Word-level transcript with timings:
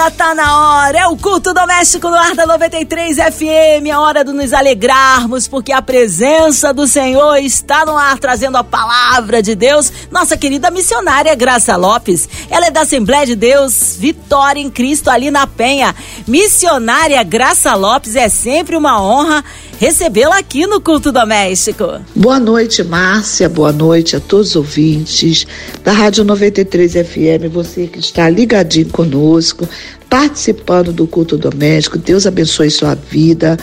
Hora, 0.00 0.10
tá 0.10 0.34
na 0.34 0.58
hora. 0.58 0.98
É 0.98 1.06
o 1.06 1.16
culto 1.16 1.52
doméstico 1.52 2.08
no 2.08 2.16
ar 2.16 2.34
da 2.34 2.46
93 2.46 3.16
FM. 3.16 3.86
É 3.88 3.98
hora 3.98 4.24
de 4.24 4.32
nos 4.32 4.52
alegrarmos, 4.52 5.46
porque 5.46 5.72
a 5.72 5.82
presença 5.82 6.72
do 6.72 6.86
Senhor 6.86 7.36
está 7.36 7.84
no 7.84 7.96
ar, 7.96 8.18
trazendo 8.18 8.56
a 8.56 8.64
palavra 8.64 9.42
de 9.42 9.54
Deus. 9.54 9.92
Nossa 10.10 10.36
querida 10.36 10.70
missionária 10.70 11.34
Graça 11.34 11.76
Lopes. 11.76 12.28
Ela 12.50 12.66
é 12.66 12.70
da 12.70 12.82
Assembleia 12.82 13.26
de 13.26 13.36
Deus, 13.36 13.96
Vitória 13.98 14.60
em 14.60 14.70
Cristo, 14.70 15.10
ali 15.10 15.30
na 15.30 15.46
Penha. 15.46 15.94
Missionária 16.26 17.22
Graça 17.22 17.74
Lopes, 17.74 18.16
é 18.16 18.28
sempre 18.28 18.76
uma 18.76 19.02
honra 19.02 19.44
recebê-la 19.80 20.36
aqui 20.36 20.66
no 20.66 20.78
Culto 20.78 21.10
Doméstico. 21.10 22.02
Boa 22.14 22.38
noite, 22.38 22.84
Márcia. 22.84 23.48
Boa 23.48 23.72
noite 23.72 24.14
a 24.14 24.20
todos 24.20 24.50
os 24.50 24.56
ouvintes 24.56 25.46
da 25.82 25.90
Rádio 25.90 26.22
93 26.22 26.92
FM, 26.92 27.50
você 27.50 27.86
que 27.86 27.98
está 27.98 28.28
ligadinho 28.28 28.90
conosco, 28.90 29.66
participando 30.10 30.92
do 30.92 31.06
Culto 31.06 31.38
Doméstico. 31.38 31.96
Deus 31.96 32.26
abençoe 32.26 32.70
sua 32.70 32.94
vida. 32.94 33.56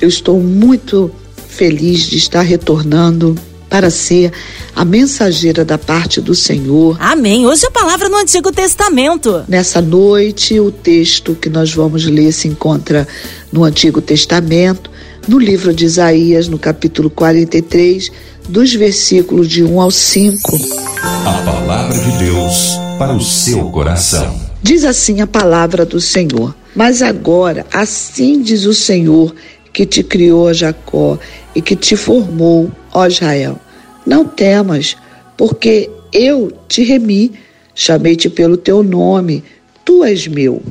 Eu 0.00 0.08
estou 0.08 0.40
muito 0.40 1.12
feliz 1.46 2.06
de 2.06 2.16
estar 2.16 2.42
retornando 2.42 3.36
para 3.70 3.88
ser 3.88 4.32
a 4.74 4.84
mensageira 4.84 5.64
da 5.64 5.78
parte 5.78 6.20
do 6.20 6.34
Senhor. 6.34 6.96
Amém. 7.00 7.46
Hoje 7.46 7.64
a 7.66 7.70
palavra 7.70 8.08
no 8.08 8.16
Antigo 8.16 8.50
Testamento. 8.50 9.44
Nessa 9.46 9.80
noite, 9.80 10.58
o 10.58 10.72
texto 10.72 11.36
que 11.36 11.48
nós 11.48 11.72
vamos 11.72 12.04
ler 12.04 12.32
se 12.32 12.48
encontra 12.48 13.06
no 13.52 13.64
Antigo 13.64 14.02
Testamento, 14.02 14.91
no 15.28 15.38
livro 15.38 15.72
de 15.72 15.84
Isaías, 15.84 16.48
no 16.48 16.58
capítulo 16.58 17.08
43, 17.10 18.10
dos 18.48 18.74
versículos 18.74 19.48
de 19.48 19.62
1 19.62 19.80
ao 19.80 19.90
5. 19.90 20.58
A 21.00 21.32
palavra 21.44 21.98
de 21.98 22.18
Deus 22.18 22.78
para 22.98 23.12
o 23.12 23.20
seu 23.20 23.70
coração. 23.70 24.40
Diz 24.62 24.84
assim 24.84 25.20
a 25.20 25.26
palavra 25.26 25.84
do 25.84 26.00
Senhor: 26.00 26.54
Mas 26.74 27.02
agora, 27.02 27.66
assim 27.72 28.42
diz 28.42 28.64
o 28.64 28.74
Senhor 28.74 29.34
que 29.72 29.86
te 29.86 30.02
criou, 30.02 30.52
Jacó, 30.52 31.18
e 31.54 31.62
que 31.62 31.74
te 31.74 31.96
formou, 31.96 32.70
ó 32.92 33.06
Israel. 33.06 33.58
Não 34.06 34.24
temas, 34.24 34.96
porque 35.36 35.88
eu 36.12 36.52
te 36.68 36.84
remi, 36.84 37.32
chamei-te 37.74 38.28
pelo 38.28 38.56
teu 38.56 38.82
nome, 38.82 39.42
tu 39.84 40.04
és 40.04 40.26
meu. 40.26 40.62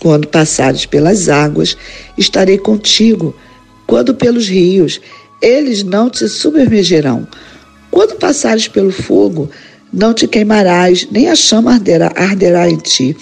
Quando 0.00 0.28
passares 0.28 0.86
pelas 0.86 1.28
águas, 1.28 1.76
estarei 2.16 2.58
contigo. 2.58 3.34
Quando 3.86 4.14
pelos 4.14 4.48
rios, 4.48 5.00
eles 5.42 5.82
não 5.82 6.08
te 6.08 6.28
submergerão. 6.28 7.26
Quando 7.90 8.16
passares 8.16 8.68
pelo 8.68 8.92
fogo, 8.92 9.50
não 9.92 10.12
te 10.12 10.28
queimarás, 10.28 11.08
nem 11.10 11.28
a 11.28 11.34
chama 11.34 11.72
arderá, 11.72 12.12
arderá 12.14 12.68
em 12.68 12.76
ti. 12.76 13.16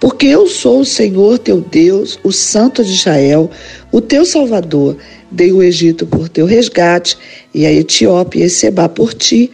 Porque 0.00 0.26
eu 0.26 0.46
sou 0.46 0.80
o 0.80 0.84
Senhor 0.84 1.38
teu 1.38 1.60
Deus, 1.60 2.18
o 2.24 2.32
Santo 2.32 2.82
de 2.82 2.92
Israel, 2.92 3.50
o 3.92 4.00
teu 4.00 4.24
Salvador. 4.24 4.96
Dei 5.30 5.52
o 5.52 5.62
Egito 5.62 6.06
por 6.06 6.28
teu 6.28 6.46
resgate, 6.46 7.18
e 7.54 7.66
a 7.66 7.72
Etiópia 7.72 8.46
e 8.46 8.50
Seba 8.50 8.88
por 8.88 9.12
ti. 9.12 9.50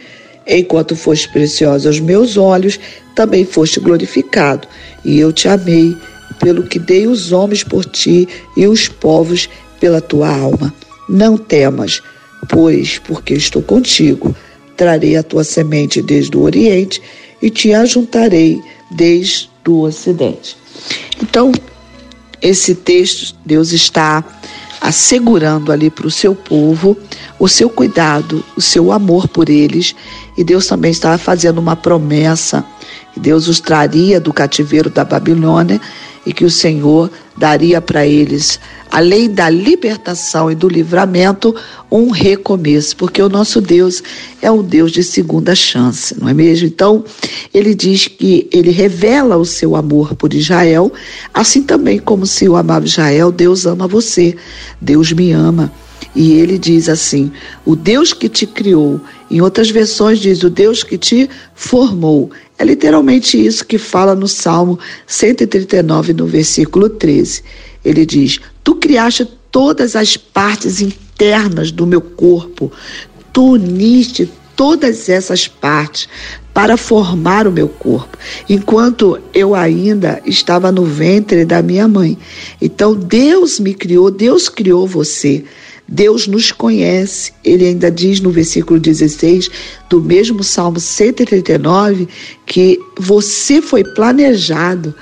Enquanto 0.47 0.95
foste 0.95 1.27
precioso 1.29 1.87
aos 1.87 1.99
meus 1.99 2.37
olhos, 2.37 2.79
também 3.13 3.43
foste 3.43 3.79
glorificado, 3.79 4.67
e 5.03 5.19
eu 5.19 5.33
te 5.33 5.47
amei 5.47 5.95
pelo 6.39 6.63
que 6.63 6.79
dei 6.79 7.07
os 7.07 7.31
homens 7.31 7.63
por 7.63 7.85
ti 7.85 8.27
e 8.55 8.67
os 8.67 8.87
povos 8.87 9.49
pela 9.79 10.01
tua 10.01 10.29
alma. 10.29 10.73
Não 11.07 11.37
temas, 11.37 12.01
pois, 12.49 12.99
porque 12.99 13.33
estou 13.33 13.61
contigo, 13.61 14.35
trarei 14.75 15.15
a 15.15 15.23
tua 15.23 15.43
semente 15.43 16.01
desde 16.01 16.35
o 16.35 16.41
Oriente 16.41 17.01
e 17.41 17.49
te 17.49 17.73
ajuntarei 17.73 18.61
desde 18.91 19.49
o 19.67 19.81
Ocidente. 19.81 20.57
Então, 21.21 21.51
esse 22.41 22.75
texto, 22.75 23.35
Deus 23.45 23.71
está 23.71 24.23
assegurando 24.81 25.71
ali 25.71 25.89
para 25.89 26.05
o 26.05 26.11
seu 26.11 26.35
povo 26.35 26.95
o 27.39 27.47
seu 27.47 27.69
cuidado, 27.69 28.43
o 28.55 28.61
seu 28.61 28.91
amor 28.91 29.27
por 29.27 29.49
eles, 29.49 29.95
e 30.37 30.43
Deus 30.43 30.67
também 30.67 30.91
estava 30.91 31.17
fazendo 31.17 31.57
uma 31.57 31.75
promessa, 31.75 32.63
Deus 33.17 33.47
os 33.47 33.59
traria 33.59 34.19
do 34.19 34.33
cativeiro 34.33 34.89
da 34.89 35.03
Babilônia 35.03 35.79
e 36.25 36.33
que 36.33 36.43
o 36.43 36.49
Senhor 36.49 37.11
daria 37.37 37.79
para 37.81 38.05
eles, 38.07 38.59
além 38.89 39.29
da 39.29 39.49
libertação 39.49 40.49
e 40.49 40.55
do 40.55 40.67
livramento, 40.67 41.55
um 41.91 42.09
recomeço, 42.09 42.95
porque 42.95 43.21
o 43.21 43.29
nosso 43.29 43.61
Deus 43.61 44.01
é 44.41 44.49
um 44.49 44.63
Deus 44.63 44.91
de 44.91 45.03
segunda 45.03 45.53
chance, 45.53 46.19
não 46.19 46.27
é 46.27 46.33
mesmo? 46.33 46.67
Então, 46.67 47.03
ele 47.53 47.75
diz 47.75 48.07
que 48.07 48.47
ele 48.51 48.71
revela 48.71 49.37
o 49.37 49.45
seu 49.45 49.75
amor 49.75 50.15
por 50.15 50.33
Israel, 50.33 50.91
assim 51.33 51.61
também 51.61 51.99
como 51.99 52.25
se 52.25 52.45
eu 52.45 52.55
amava 52.55 52.85
Israel, 52.85 53.31
Deus 53.31 53.65
ama 53.65 53.87
você, 53.87 54.35
Deus 54.81 55.11
me 55.11 55.31
ama. 55.31 55.71
E 56.15 56.33
ele 56.33 56.57
diz 56.57 56.87
assim: 56.87 57.31
o 57.65 57.75
Deus 57.75 58.13
que 58.13 58.29
te 58.29 58.45
criou. 58.47 59.01
Em 59.29 59.41
outras 59.41 59.69
versões 59.69 60.19
diz 60.19 60.43
o 60.43 60.49
Deus 60.49 60.83
que 60.83 60.97
te 60.97 61.29
formou. 61.53 62.31
É 62.57 62.63
literalmente 62.63 63.43
isso 63.43 63.65
que 63.65 63.77
fala 63.77 64.15
no 64.15 64.27
Salmo 64.27 64.79
139, 65.05 66.13
no 66.13 66.25
versículo 66.25 66.87
13. 66.89 67.43
Ele 67.83 68.05
diz: 68.05 68.39
Tu 68.63 68.75
criaste 68.75 69.27
todas 69.51 69.95
as 69.95 70.15
partes 70.15 70.81
internas 70.81 71.71
do 71.71 71.85
meu 71.85 72.01
corpo, 72.01 72.71
tu 73.33 73.53
uniste 73.53 74.29
todas 74.55 75.09
essas 75.09 75.47
partes 75.47 76.07
para 76.53 76.77
formar 76.77 77.45
o 77.47 77.51
meu 77.51 77.67
corpo, 77.67 78.17
enquanto 78.49 79.19
eu 79.33 79.53
ainda 79.53 80.21
estava 80.25 80.71
no 80.71 80.85
ventre 80.85 81.43
da 81.43 81.61
minha 81.61 81.87
mãe. 81.87 82.17
Então 82.61 82.95
Deus 82.95 83.59
me 83.59 83.73
criou, 83.73 84.09
Deus 84.09 84.47
criou 84.47 84.87
você. 84.87 85.43
Deus 85.87 86.27
nos 86.27 86.51
conhece. 86.51 87.31
Ele 87.43 87.65
ainda 87.65 87.91
diz 87.91 88.19
no 88.19 88.31
versículo 88.31 88.79
16 88.79 89.49
do 89.89 90.01
mesmo 90.01 90.43
Salmo 90.43 90.79
139 90.79 92.07
que 92.45 92.79
você 92.97 93.61
foi 93.61 93.83
planejado. 93.83 94.95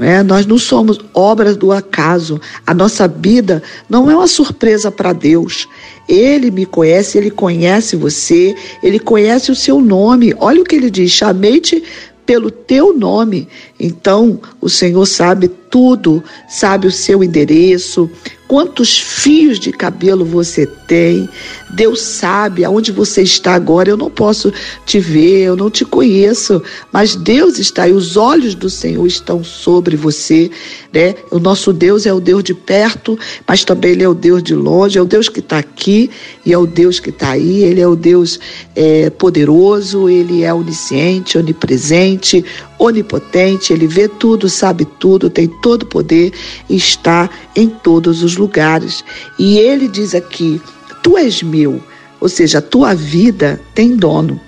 É? 0.00 0.22
Nós 0.22 0.46
não 0.46 0.58
somos 0.58 1.00
obras 1.12 1.56
do 1.56 1.72
acaso. 1.72 2.40
A 2.66 2.72
nossa 2.72 3.08
vida 3.08 3.62
não 3.88 4.08
é 4.08 4.14
uma 4.14 4.28
surpresa 4.28 4.92
para 4.92 5.12
Deus. 5.12 5.66
Ele 6.08 6.50
me 6.50 6.64
conhece, 6.64 7.18
ele 7.18 7.30
conhece 7.30 7.96
você, 7.96 8.54
ele 8.82 9.00
conhece 9.00 9.50
o 9.50 9.56
seu 9.56 9.80
nome. 9.80 10.34
Olha 10.38 10.62
o 10.62 10.64
que 10.64 10.76
ele 10.76 10.90
diz: 10.90 11.10
chamei-te 11.10 11.82
pelo 12.24 12.50
teu 12.50 12.96
nome. 12.96 13.48
Então, 13.78 14.40
o 14.60 14.68
Senhor 14.68 15.06
sabe 15.06 15.48
tudo, 15.70 16.22
sabe 16.48 16.86
o 16.86 16.92
seu 16.92 17.22
endereço, 17.22 18.10
quantos 18.48 18.98
fios 18.98 19.60
de 19.60 19.70
cabelo 19.70 20.24
você 20.24 20.66
tem. 20.66 21.28
Deus 21.70 22.00
sabe 22.00 22.64
aonde 22.64 22.90
você 22.90 23.22
está 23.22 23.54
agora. 23.54 23.90
Eu 23.90 23.96
não 23.96 24.10
posso 24.10 24.52
te 24.86 24.98
ver, 24.98 25.42
eu 25.42 25.54
não 25.54 25.70
te 25.70 25.84
conheço, 25.84 26.62
mas 26.90 27.14
Deus 27.14 27.58
está 27.58 27.86
e 27.86 27.92
os 27.92 28.16
olhos 28.16 28.54
do 28.54 28.70
Senhor 28.70 29.06
estão 29.06 29.44
sobre 29.44 29.94
você, 29.94 30.50
né? 30.92 31.14
O 31.30 31.38
nosso 31.38 31.72
Deus 31.72 32.06
é 32.06 32.12
o 32.12 32.20
Deus 32.20 32.42
de 32.42 32.54
perto, 32.54 33.18
mas 33.46 33.64
também 33.64 33.92
ele 33.92 34.02
é 34.02 34.08
o 34.08 34.14
Deus 34.14 34.42
de 34.42 34.54
longe, 34.54 34.98
é 34.98 35.02
o 35.02 35.04
Deus 35.04 35.28
que 35.28 35.40
está 35.40 35.58
aqui 35.58 36.10
e 36.44 36.52
é 36.52 36.58
o 36.58 36.66
Deus 36.66 36.98
que 36.98 37.10
está 37.10 37.32
aí. 37.32 37.62
Ele 37.62 37.82
é 37.82 37.86
o 37.86 37.94
Deus 37.94 38.40
é, 38.74 39.10
poderoso, 39.10 40.08
ele 40.08 40.42
é 40.42 40.54
onisciente, 40.54 41.36
onipresente, 41.36 42.42
onipotente, 42.78 43.72
ele 43.72 43.86
vê 43.86 44.08
tudo, 44.08 44.48
sabe 44.48 44.84
tudo, 44.84 45.28
tem 45.28 45.48
todo 45.48 45.82
o 45.82 45.86
poder 45.86 46.32
está 46.68 47.28
em 47.56 47.68
todos 47.68 48.22
os 48.22 48.36
lugares. 48.36 49.04
E 49.38 49.58
ele 49.58 49.88
diz 49.88 50.14
aqui: 50.14 50.60
Tu 51.02 51.16
és 51.18 51.42
meu, 51.42 51.82
ou 52.20 52.28
seja, 52.28 52.58
a 52.58 52.62
tua 52.62 52.94
vida 52.94 53.60
tem 53.74 53.96
dono. 53.96 54.40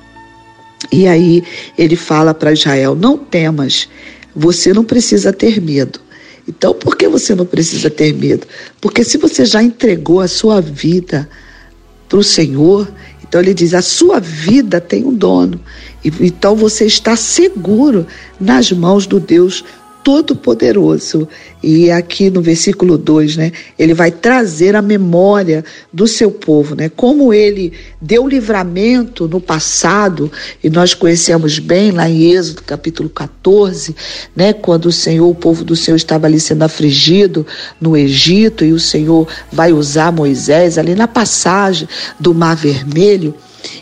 E 0.93 1.06
aí 1.06 1.43
ele 1.76 1.96
fala 1.96 2.32
para 2.32 2.52
Israel: 2.52 2.94
Não 2.94 3.19
temas, 3.19 3.88
você 4.34 4.72
não 4.72 4.84
precisa 4.84 5.32
ter 5.32 5.60
medo. 5.60 6.00
Então, 6.49 6.75
por 6.75 6.96
que 6.96 7.06
você 7.06 7.34
não 7.34 7.46
precisa 7.46 7.90
ter 7.90 8.12
medo? 8.12 8.46
Porque 8.81 9.05
se 9.05 9.19
você 9.19 9.44
já 9.44 9.62
entregou 9.62 10.20
a 10.20 10.26
sua 10.26 10.60
vida 10.60 11.28
para 12.08 12.19
o 12.19 12.25
Senhor, 12.25 12.88
então 13.31 13.41
ele 13.41 13.55
diz: 13.55 13.75
a 13.75 13.81
sua 13.81 14.19
vida 14.19 14.81
tem 14.81 15.05
um 15.05 15.15
dono. 15.15 15.61
Então 16.05 16.56
você 16.56 16.85
está 16.85 17.15
seguro 17.15 18.05
nas 18.41 18.73
mãos 18.73 19.06
do 19.06 19.21
Deus 19.21 19.65
Todo-Poderoso. 20.02 21.29
E 21.62 21.91
aqui 21.91 22.31
no 22.31 22.41
versículo 22.41 22.97
2, 22.97 23.37
né, 23.37 23.52
ele 23.79 23.93
vai 23.93 24.11
trazer 24.11 24.75
a 24.75 24.82
memória 24.82 25.64
do 25.93 26.06
seu 26.06 26.31
povo, 26.31 26.75
né? 26.75 26.88
Como 26.88 27.35
ele 27.35 27.73
deu 28.00 28.26
livramento 28.26 29.29
no 29.29 29.41
passado, 29.41 30.32
e 30.64 30.70
nós 30.70 30.94
conhecemos 30.94 31.58
bem 31.58 31.91
lá 31.91 32.08
em 32.08 32.32
Êxodo, 32.32 32.62
capítulo 32.62 33.11
14, 33.11 33.94
né, 34.35 34.52
quando 34.52 34.87
o 34.87 34.93
Senhor, 34.93 35.29
o 35.29 35.35
povo 35.35 35.64
do 35.64 35.76
Senhor 35.76 35.97
estava 35.97 36.26
ali 36.26 36.41
sendo 36.41 36.62
afligido 36.62 37.46
no 37.81 37.96
Egito, 37.96 38.64
e 38.64 38.73
o 38.73 38.81
Senhor 38.81 39.29
vai 39.53 39.73
usar 39.73 40.11
Moisés 40.11 40.79
ali 40.79 40.94
na 40.94 41.06
passagem 41.06 41.87
do 42.19 42.35
Mar 42.35 42.56
Vermelho. 42.56 43.35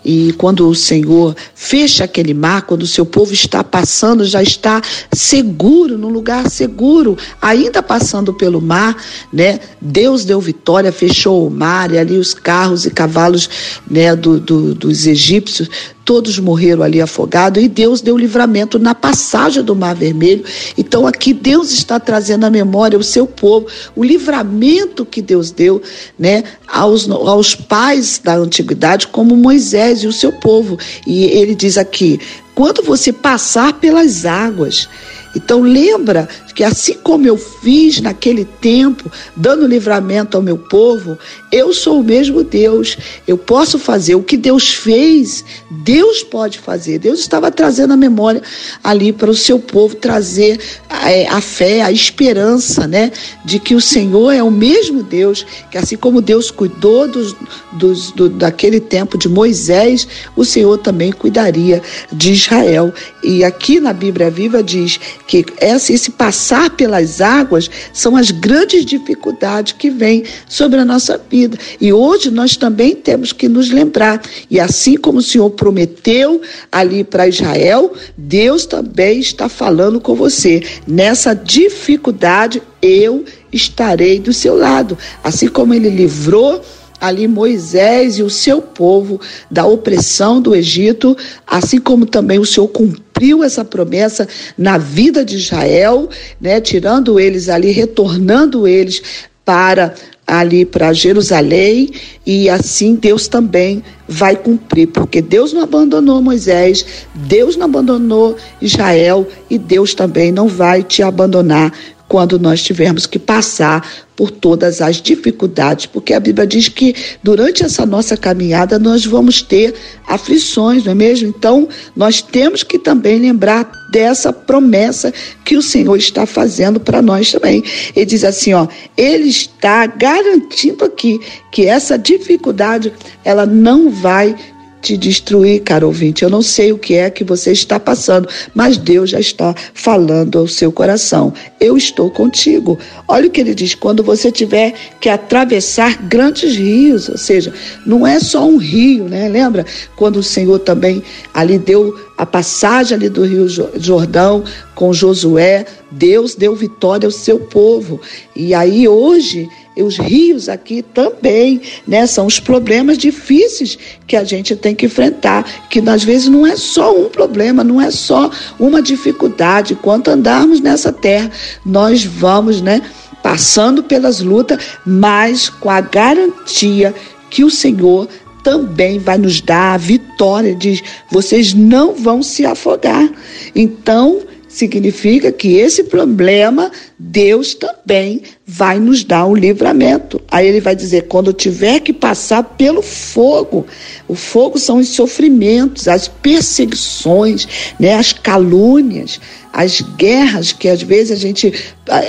E 0.04 0.32
quando 0.38 0.68
o 0.68 0.74
Senhor 0.74 1.36
fecha 1.54 2.04
aquele 2.04 2.34
mar, 2.34 2.62
quando 2.62 2.82
o 2.82 2.86
seu 2.86 3.04
povo 3.04 3.32
está 3.32 3.62
passando, 3.62 4.24
já 4.24 4.42
está 4.42 4.80
seguro, 5.12 5.98
num 5.98 6.08
lugar 6.08 6.48
seguro, 6.50 7.16
ainda 7.40 7.82
passando 7.82 8.32
pelo 8.32 8.60
mar, 8.60 8.96
né? 9.32 9.60
Deus 9.80 10.24
deu 10.24 10.40
vitória, 10.40 10.92
fechou 10.92 11.46
o 11.46 11.50
mar, 11.50 11.92
e 11.92 11.98
ali 11.98 12.16
os 12.16 12.34
carros 12.34 12.86
e 12.86 12.90
cavalos 12.90 13.48
né, 13.90 14.14
do, 14.14 14.38
do, 14.38 14.74
dos 14.74 15.06
egípcios 15.06 15.68
todos 16.08 16.38
morreram 16.38 16.82
ali 16.82 17.02
afogados 17.02 17.62
e 17.62 17.68
Deus 17.68 18.00
deu 18.00 18.16
livramento 18.16 18.78
na 18.78 18.94
passagem 18.94 19.62
do 19.62 19.76
Mar 19.76 19.94
Vermelho. 19.94 20.42
Então 20.78 21.06
aqui 21.06 21.34
Deus 21.34 21.70
está 21.70 22.00
trazendo 22.00 22.46
à 22.46 22.50
memória 22.50 22.98
o 22.98 23.04
seu 23.04 23.26
povo, 23.26 23.66
o 23.94 24.02
livramento 24.02 25.04
que 25.04 25.20
Deus 25.20 25.50
deu, 25.50 25.82
né, 26.18 26.44
aos, 26.66 27.10
aos 27.10 27.54
pais 27.54 28.18
da 28.24 28.36
antiguidade, 28.36 29.08
como 29.08 29.36
Moisés 29.36 30.02
e 30.02 30.06
o 30.06 30.12
seu 30.12 30.32
povo. 30.32 30.78
E 31.06 31.24
ele 31.24 31.54
diz 31.54 31.76
aqui: 31.76 32.18
quando 32.54 32.82
você 32.82 33.12
passar 33.12 33.74
pelas 33.74 34.24
águas, 34.24 34.88
então 35.34 35.60
lembra 35.60 36.28
que 36.54 36.64
assim 36.64 36.94
como 36.94 37.26
eu 37.26 37.36
fiz 37.36 38.00
naquele 38.00 38.44
tempo, 38.44 39.10
dando 39.36 39.66
livramento 39.66 40.36
ao 40.36 40.42
meu 40.42 40.58
povo, 40.58 41.16
eu 41.52 41.72
sou 41.72 42.00
o 42.00 42.04
mesmo 42.04 42.42
Deus. 42.42 42.96
Eu 43.26 43.38
posso 43.38 43.78
fazer 43.78 44.14
o 44.14 44.22
que 44.22 44.36
Deus 44.36 44.70
fez, 44.70 45.44
Deus 45.70 46.22
pode 46.22 46.58
fazer. 46.58 46.98
Deus 46.98 47.20
estava 47.20 47.50
trazendo 47.50 47.92
a 47.92 47.96
memória 47.96 48.42
ali 48.82 49.12
para 49.12 49.30
o 49.30 49.34
seu 49.34 49.58
povo, 49.58 49.94
trazer 49.94 50.58
a, 50.88 51.12
é, 51.12 51.28
a 51.28 51.40
fé, 51.40 51.82
a 51.82 51.92
esperança, 51.92 52.86
né? 52.86 53.12
De 53.44 53.58
que 53.58 53.74
o 53.74 53.80
Senhor 53.80 54.32
é 54.32 54.42
o 54.42 54.50
mesmo 54.50 55.02
Deus, 55.02 55.46
que 55.70 55.78
assim 55.78 55.96
como 55.96 56.20
Deus 56.20 56.50
cuidou 56.50 57.06
dos, 57.06 57.36
dos, 57.72 58.10
do, 58.12 58.28
daquele 58.28 58.80
tempo 58.80 59.16
de 59.16 59.28
Moisés, 59.28 60.08
o 60.34 60.44
Senhor 60.44 60.78
também 60.78 61.12
cuidaria 61.12 61.82
de 62.12 62.32
Israel. 62.32 62.92
E 63.22 63.44
aqui 63.44 63.78
na 63.78 63.92
Bíblia 63.92 64.30
Viva 64.30 64.62
diz 64.62 64.98
que 65.28 65.44
esse, 65.60 65.92
esse 65.92 66.10
passado 66.10 66.48
passar 66.48 66.70
pelas 66.70 67.20
águas 67.20 67.70
são 67.92 68.16
as 68.16 68.30
grandes 68.30 68.86
dificuldades 68.86 69.72
que 69.72 69.90
vêm 69.90 70.24
sobre 70.48 70.78
a 70.78 70.84
nossa 70.84 71.20
vida. 71.30 71.58
E 71.80 71.92
hoje 71.92 72.30
nós 72.30 72.56
também 72.56 72.94
temos 72.94 73.32
que 73.32 73.48
nos 73.48 73.70
lembrar. 73.70 74.22
E 74.50 74.58
assim 74.58 74.96
como 74.96 75.18
o 75.18 75.22
Senhor 75.22 75.50
prometeu 75.50 76.40
ali 76.72 77.04
para 77.04 77.28
Israel, 77.28 77.92
Deus 78.16 78.64
também 78.66 79.20
está 79.20 79.48
falando 79.48 80.00
com 80.00 80.14
você. 80.14 80.62
Nessa 80.86 81.34
dificuldade, 81.34 82.62
eu 82.80 83.24
estarei 83.52 84.18
do 84.18 84.32
seu 84.32 84.56
lado. 84.56 84.96
Assim 85.24 85.48
como 85.48 85.74
ele 85.74 85.90
livrou 85.90 86.62
ali 87.00 87.28
Moisés 87.28 88.18
e 88.18 88.22
o 88.22 88.30
seu 88.30 88.62
povo 88.62 89.20
da 89.50 89.66
opressão 89.66 90.40
do 90.40 90.54
Egito, 90.54 91.16
assim 91.46 91.78
como 91.78 92.06
também 92.06 92.38
o 92.38 92.46
Senhor 92.46 92.68
cumpriu 92.68 93.07
essa 93.44 93.64
promessa 93.64 94.26
na 94.56 94.78
vida 94.78 95.24
de 95.24 95.36
Israel, 95.36 96.08
né, 96.40 96.60
tirando 96.60 97.18
eles 97.18 97.48
ali, 97.48 97.70
retornando 97.70 98.66
eles 98.66 99.02
para 99.44 99.94
ali 100.26 100.66
para 100.66 100.92
Jerusalém 100.92 101.90
e 102.26 102.50
assim 102.50 102.94
Deus 102.94 103.28
também 103.28 103.82
vai 104.06 104.36
cumprir, 104.36 104.88
porque 104.88 105.22
Deus 105.22 105.54
não 105.54 105.62
abandonou 105.62 106.20
Moisés, 106.20 106.84
Deus 107.14 107.56
não 107.56 107.64
abandonou 107.64 108.36
Israel 108.60 109.26
e 109.48 109.56
Deus 109.56 109.94
também 109.94 110.30
não 110.30 110.46
vai 110.46 110.82
te 110.82 111.02
abandonar 111.02 111.72
quando 112.08 112.38
nós 112.38 112.62
tivermos 112.62 113.06
que 113.06 113.18
passar 113.18 113.86
por 114.16 114.30
todas 114.32 114.80
as 114.80 114.96
dificuldades, 114.96 115.86
porque 115.86 116.12
a 116.12 116.18
Bíblia 116.18 116.44
diz 116.44 116.68
que 116.68 116.92
durante 117.22 117.62
essa 117.62 117.86
nossa 117.86 118.16
caminhada 118.16 118.76
nós 118.76 119.06
vamos 119.06 119.42
ter 119.42 119.74
aflições, 120.06 120.84
não 120.84 120.90
é 120.90 120.94
mesmo? 120.94 121.28
Então, 121.28 121.68
nós 121.94 122.20
temos 122.20 122.64
que 122.64 122.78
também 122.78 123.18
lembrar 123.20 123.70
dessa 123.92 124.32
promessa 124.32 125.12
que 125.44 125.56
o 125.56 125.62
Senhor 125.62 125.96
está 125.96 126.26
fazendo 126.26 126.80
para 126.80 127.00
nós 127.00 127.30
também. 127.30 127.62
Ele 127.94 128.06
diz 128.06 128.24
assim, 128.24 128.54
ó, 128.54 128.66
ele 128.96 129.28
está 129.28 129.86
garantindo 129.86 130.84
aqui 130.84 131.20
que 131.52 131.66
essa 131.66 131.96
dificuldade 131.96 132.92
ela 133.24 133.46
não 133.46 133.90
vai 133.90 134.34
te 134.80 134.96
destruir, 134.96 135.62
caro 135.62 135.86
ouvinte. 135.86 136.22
Eu 136.22 136.30
não 136.30 136.42
sei 136.42 136.72
o 136.72 136.78
que 136.78 136.94
é 136.94 137.10
que 137.10 137.24
você 137.24 137.52
está 137.52 137.78
passando, 137.80 138.28
mas 138.54 138.76
Deus 138.76 139.10
já 139.10 139.20
está 139.20 139.54
falando 139.74 140.38
ao 140.38 140.46
seu 140.46 140.70
coração. 140.70 141.32
Eu 141.60 141.76
estou 141.76 142.10
contigo. 142.10 142.78
Olha 143.06 143.26
o 143.26 143.30
que 143.30 143.40
ele 143.40 143.54
diz: 143.54 143.74
quando 143.74 144.02
você 144.02 144.30
tiver 144.30 144.74
que 145.00 145.08
atravessar 145.08 145.96
grandes 146.08 146.56
rios, 146.56 147.08
ou 147.08 147.18
seja, 147.18 147.52
não 147.84 148.06
é 148.06 148.20
só 148.20 148.46
um 148.46 148.56
rio, 148.56 149.04
né? 149.04 149.28
Lembra 149.28 149.64
quando 149.96 150.16
o 150.16 150.22
Senhor 150.22 150.58
também 150.60 151.02
ali 151.34 151.58
deu 151.58 151.94
a 152.16 152.26
passagem 152.26 152.96
ali 152.96 153.08
do 153.08 153.24
Rio 153.24 153.48
Jordão 153.48 154.42
com 154.74 154.92
Josué, 154.92 155.64
Deus 155.90 156.34
deu 156.34 156.54
vitória 156.54 157.06
ao 157.06 157.12
seu 157.12 157.38
povo. 157.38 158.00
E 158.34 158.52
aí 158.54 158.88
hoje 158.88 159.48
os 159.82 159.96
rios 159.96 160.48
aqui 160.48 160.82
também, 160.82 161.60
né? 161.86 162.06
São 162.06 162.26
os 162.26 162.40
problemas 162.40 162.98
difíceis 162.98 163.78
que 164.06 164.16
a 164.16 164.24
gente 164.24 164.56
tem 164.56 164.74
que 164.74 164.86
enfrentar, 164.86 165.44
que 165.68 165.80
às 165.88 166.02
vezes 166.04 166.28
não 166.28 166.46
é 166.46 166.56
só 166.56 166.96
um 166.96 167.08
problema, 167.08 167.62
não 167.62 167.80
é 167.80 167.90
só 167.90 168.30
uma 168.58 168.82
dificuldade. 168.82 169.74
Quanto 169.74 170.10
andarmos 170.10 170.60
nessa 170.60 170.92
terra, 170.92 171.30
nós 171.64 172.04
vamos, 172.04 172.60
né? 172.60 172.82
Passando 173.22 173.82
pelas 173.82 174.20
lutas, 174.20 174.58
mas 174.86 175.48
com 175.48 175.70
a 175.70 175.80
garantia 175.80 176.94
que 177.30 177.44
o 177.44 177.50
Senhor 177.50 178.08
também 178.42 178.98
vai 178.98 179.18
nos 179.18 179.40
dar 179.40 179.74
a 179.74 179.76
vitória. 179.76 180.54
Diz: 180.54 180.82
vocês 181.10 181.52
não 181.52 181.94
vão 181.94 182.22
se 182.22 182.46
afogar. 182.46 183.10
Então, 183.54 184.22
significa 184.48 185.30
que 185.30 185.54
esse 185.56 185.84
problema 185.84 186.72
Deus 186.98 187.54
também 187.54 188.22
vai 188.50 188.80
nos 188.80 189.04
dar 189.04 189.26
o 189.26 189.34
livramento. 189.34 190.18
Aí 190.30 190.46
ele 190.46 190.60
vai 190.60 190.74
dizer: 190.74 191.02
quando 191.02 191.34
tiver 191.34 191.80
que 191.80 191.92
passar 191.92 192.42
pelo 192.42 192.80
fogo, 192.80 193.66
o 194.08 194.14
fogo 194.14 194.58
são 194.58 194.78
os 194.78 194.88
sofrimentos, 194.88 195.86
as 195.86 196.08
perseguições, 196.08 197.46
né, 197.78 197.94
as 197.94 198.14
calúnias, 198.14 199.20
as 199.52 199.82
guerras 199.82 200.52
que 200.52 200.68
às 200.68 200.80
vezes 200.82 201.12
a 201.12 201.20
gente 201.20 201.52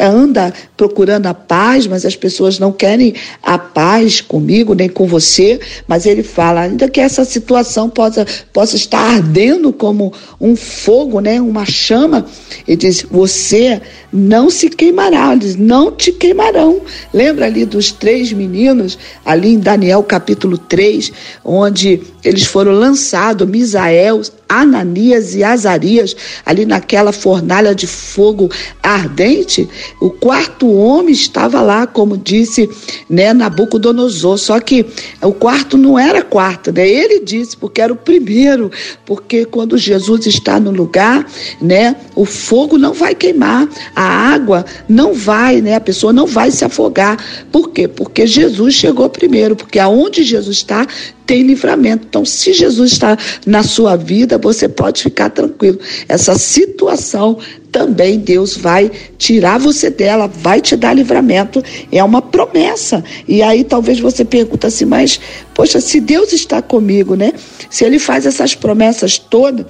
anda 0.01 0.53
procurando 0.77 1.27
a 1.27 1.33
paz, 1.33 1.87
mas 1.87 2.05
as 2.05 2.15
pessoas 2.15 2.59
não 2.59 2.71
querem 2.71 3.15
a 3.41 3.57
paz 3.57 4.21
comigo 4.21 4.73
nem 4.73 4.87
com 4.87 5.07
você. 5.07 5.59
Mas 5.87 6.05
ele 6.05 6.23
fala, 6.23 6.61
ainda 6.61 6.89
que 6.89 7.01
essa 7.01 7.25
situação 7.25 7.89
possa, 7.89 8.25
possa 8.53 8.75
estar 8.75 8.99
ardendo 8.99 9.73
como 9.73 10.13
um 10.39 10.55
fogo, 10.55 11.19
né, 11.19 11.41
uma 11.41 11.65
chama, 11.65 12.25
ele 12.67 12.77
diz: 12.77 13.05
você 13.09 13.81
não 14.11 14.49
se 14.49 14.69
queimará, 14.69 15.33
eles 15.33 15.55
não 15.55 15.91
te 15.91 16.11
queimarão. 16.29 16.81
Lembra 17.13 17.45
ali 17.45 17.65
dos 17.65 17.91
três 17.91 18.31
meninos, 18.31 18.97
ali 19.25 19.53
em 19.53 19.59
Daniel 19.59 20.03
capítulo 20.03 20.57
3, 20.57 21.11
onde 21.43 22.01
eles 22.23 22.45
foram 22.45 22.71
lançados, 22.71 23.47
Misael, 23.47 24.21
Ananias 24.49 25.35
e 25.35 25.43
Azarias, 25.43 26.15
ali 26.43 26.65
naquela 26.65 27.11
fornalha 27.11 27.75
de 27.75 27.85
fogo 27.85 28.49
ardente, 28.81 29.69
o 30.01 30.09
quarto 30.09 30.67
homem 30.73 31.13
estava 31.13 31.61
lá, 31.61 31.85
como 31.85 32.17
disse 32.17 32.67
né, 33.07 33.31
Nabucodonosor. 33.31 34.37
Só 34.39 34.59
que 34.59 34.85
o 35.21 35.31
quarto 35.31 35.77
não 35.77 35.97
era 35.97 36.23
quarto, 36.23 36.71
né? 36.71 36.87
Ele 36.89 37.19
disse, 37.19 37.55
porque 37.55 37.79
era 37.79 37.93
o 37.93 37.95
primeiro, 37.95 38.71
porque 39.05 39.45
quando 39.45 39.77
Jesus 39.77 40.25
está 40.25 40.59
no 40.59 40.71
lugar, 40.71 41.25
né, 41.61 41.95
o 42.15 42.25
fogo 42.25 42.77
não 42.77 42.93
vai 42.93 43.13
queimar, 43.13 43.69
a 43.95 44.03
água 44.03 44.65
não 44.87 45.13
vai, 45.13 45.61
né? 45.61 45.75
A 45.75 45.81
pessoa 45.81 46.11
não 46.11 46.25
vai 46.25 46.49
se 46.49 46.65
afogar. 46.65 47.17
Por 47.51 47.69
quê? 47.69 47.87
Porque 47.87 48.25
Jesus 48.25 48.73
chegou 48.73 49.09
primeiro, 49.09 49.55
porque 49.55 49.77
aonde 49.77 50.23
Jesus 50.23 50.57
está, 50.57 50.87
tem 51.29 51.43
livramento. 51.43 52.07
Então, 52.09 52.25
se 52.25 52.53
Jesus 52.53 52.93
está 52.93 53.15
na 53.45 53.61
sua 53.61 53.95
vida, 53.95 54.35
você 54.39 54.67
pode 54.67 55.03
ficar 55.03 55.29
tranquilo. 55.29 55.77
Essa 56.07 56.35
situação 56.35 57.37
também 57.71 58.17
Deus 58.17 58.57
vai 58.57 58.89
tirar 59.15 59.59
você 59.59 59.91
dela, 59.91 60.27
vai 60.27 60.59
te 60.59 60.75
dar 60.75 60.91
livramento. 60.91 61.63
É 61.91 62.03
uma 62.03 62.19
promessa. 62.19 63.03
E 63.27 63.43
aí 63.43 63.63
talvez 63.63 63.99
você 63.99 64.25
pergunta 64.25 64.65
assim, 64.65 64.85
mas, 64.85 65.21
poxa, 65.53 65.79
se 65.79 65.99
Deus 65.99 66.33
está 66.33 66.63
comigo, 66.63 67.13
né? 67.13 67.31
Se 67.69 67.85
Ele 67.85 67.99
faz 67.99 68.25
essas 68.25 68.55
promessas 68.55 69.19
todas 69.19 69.67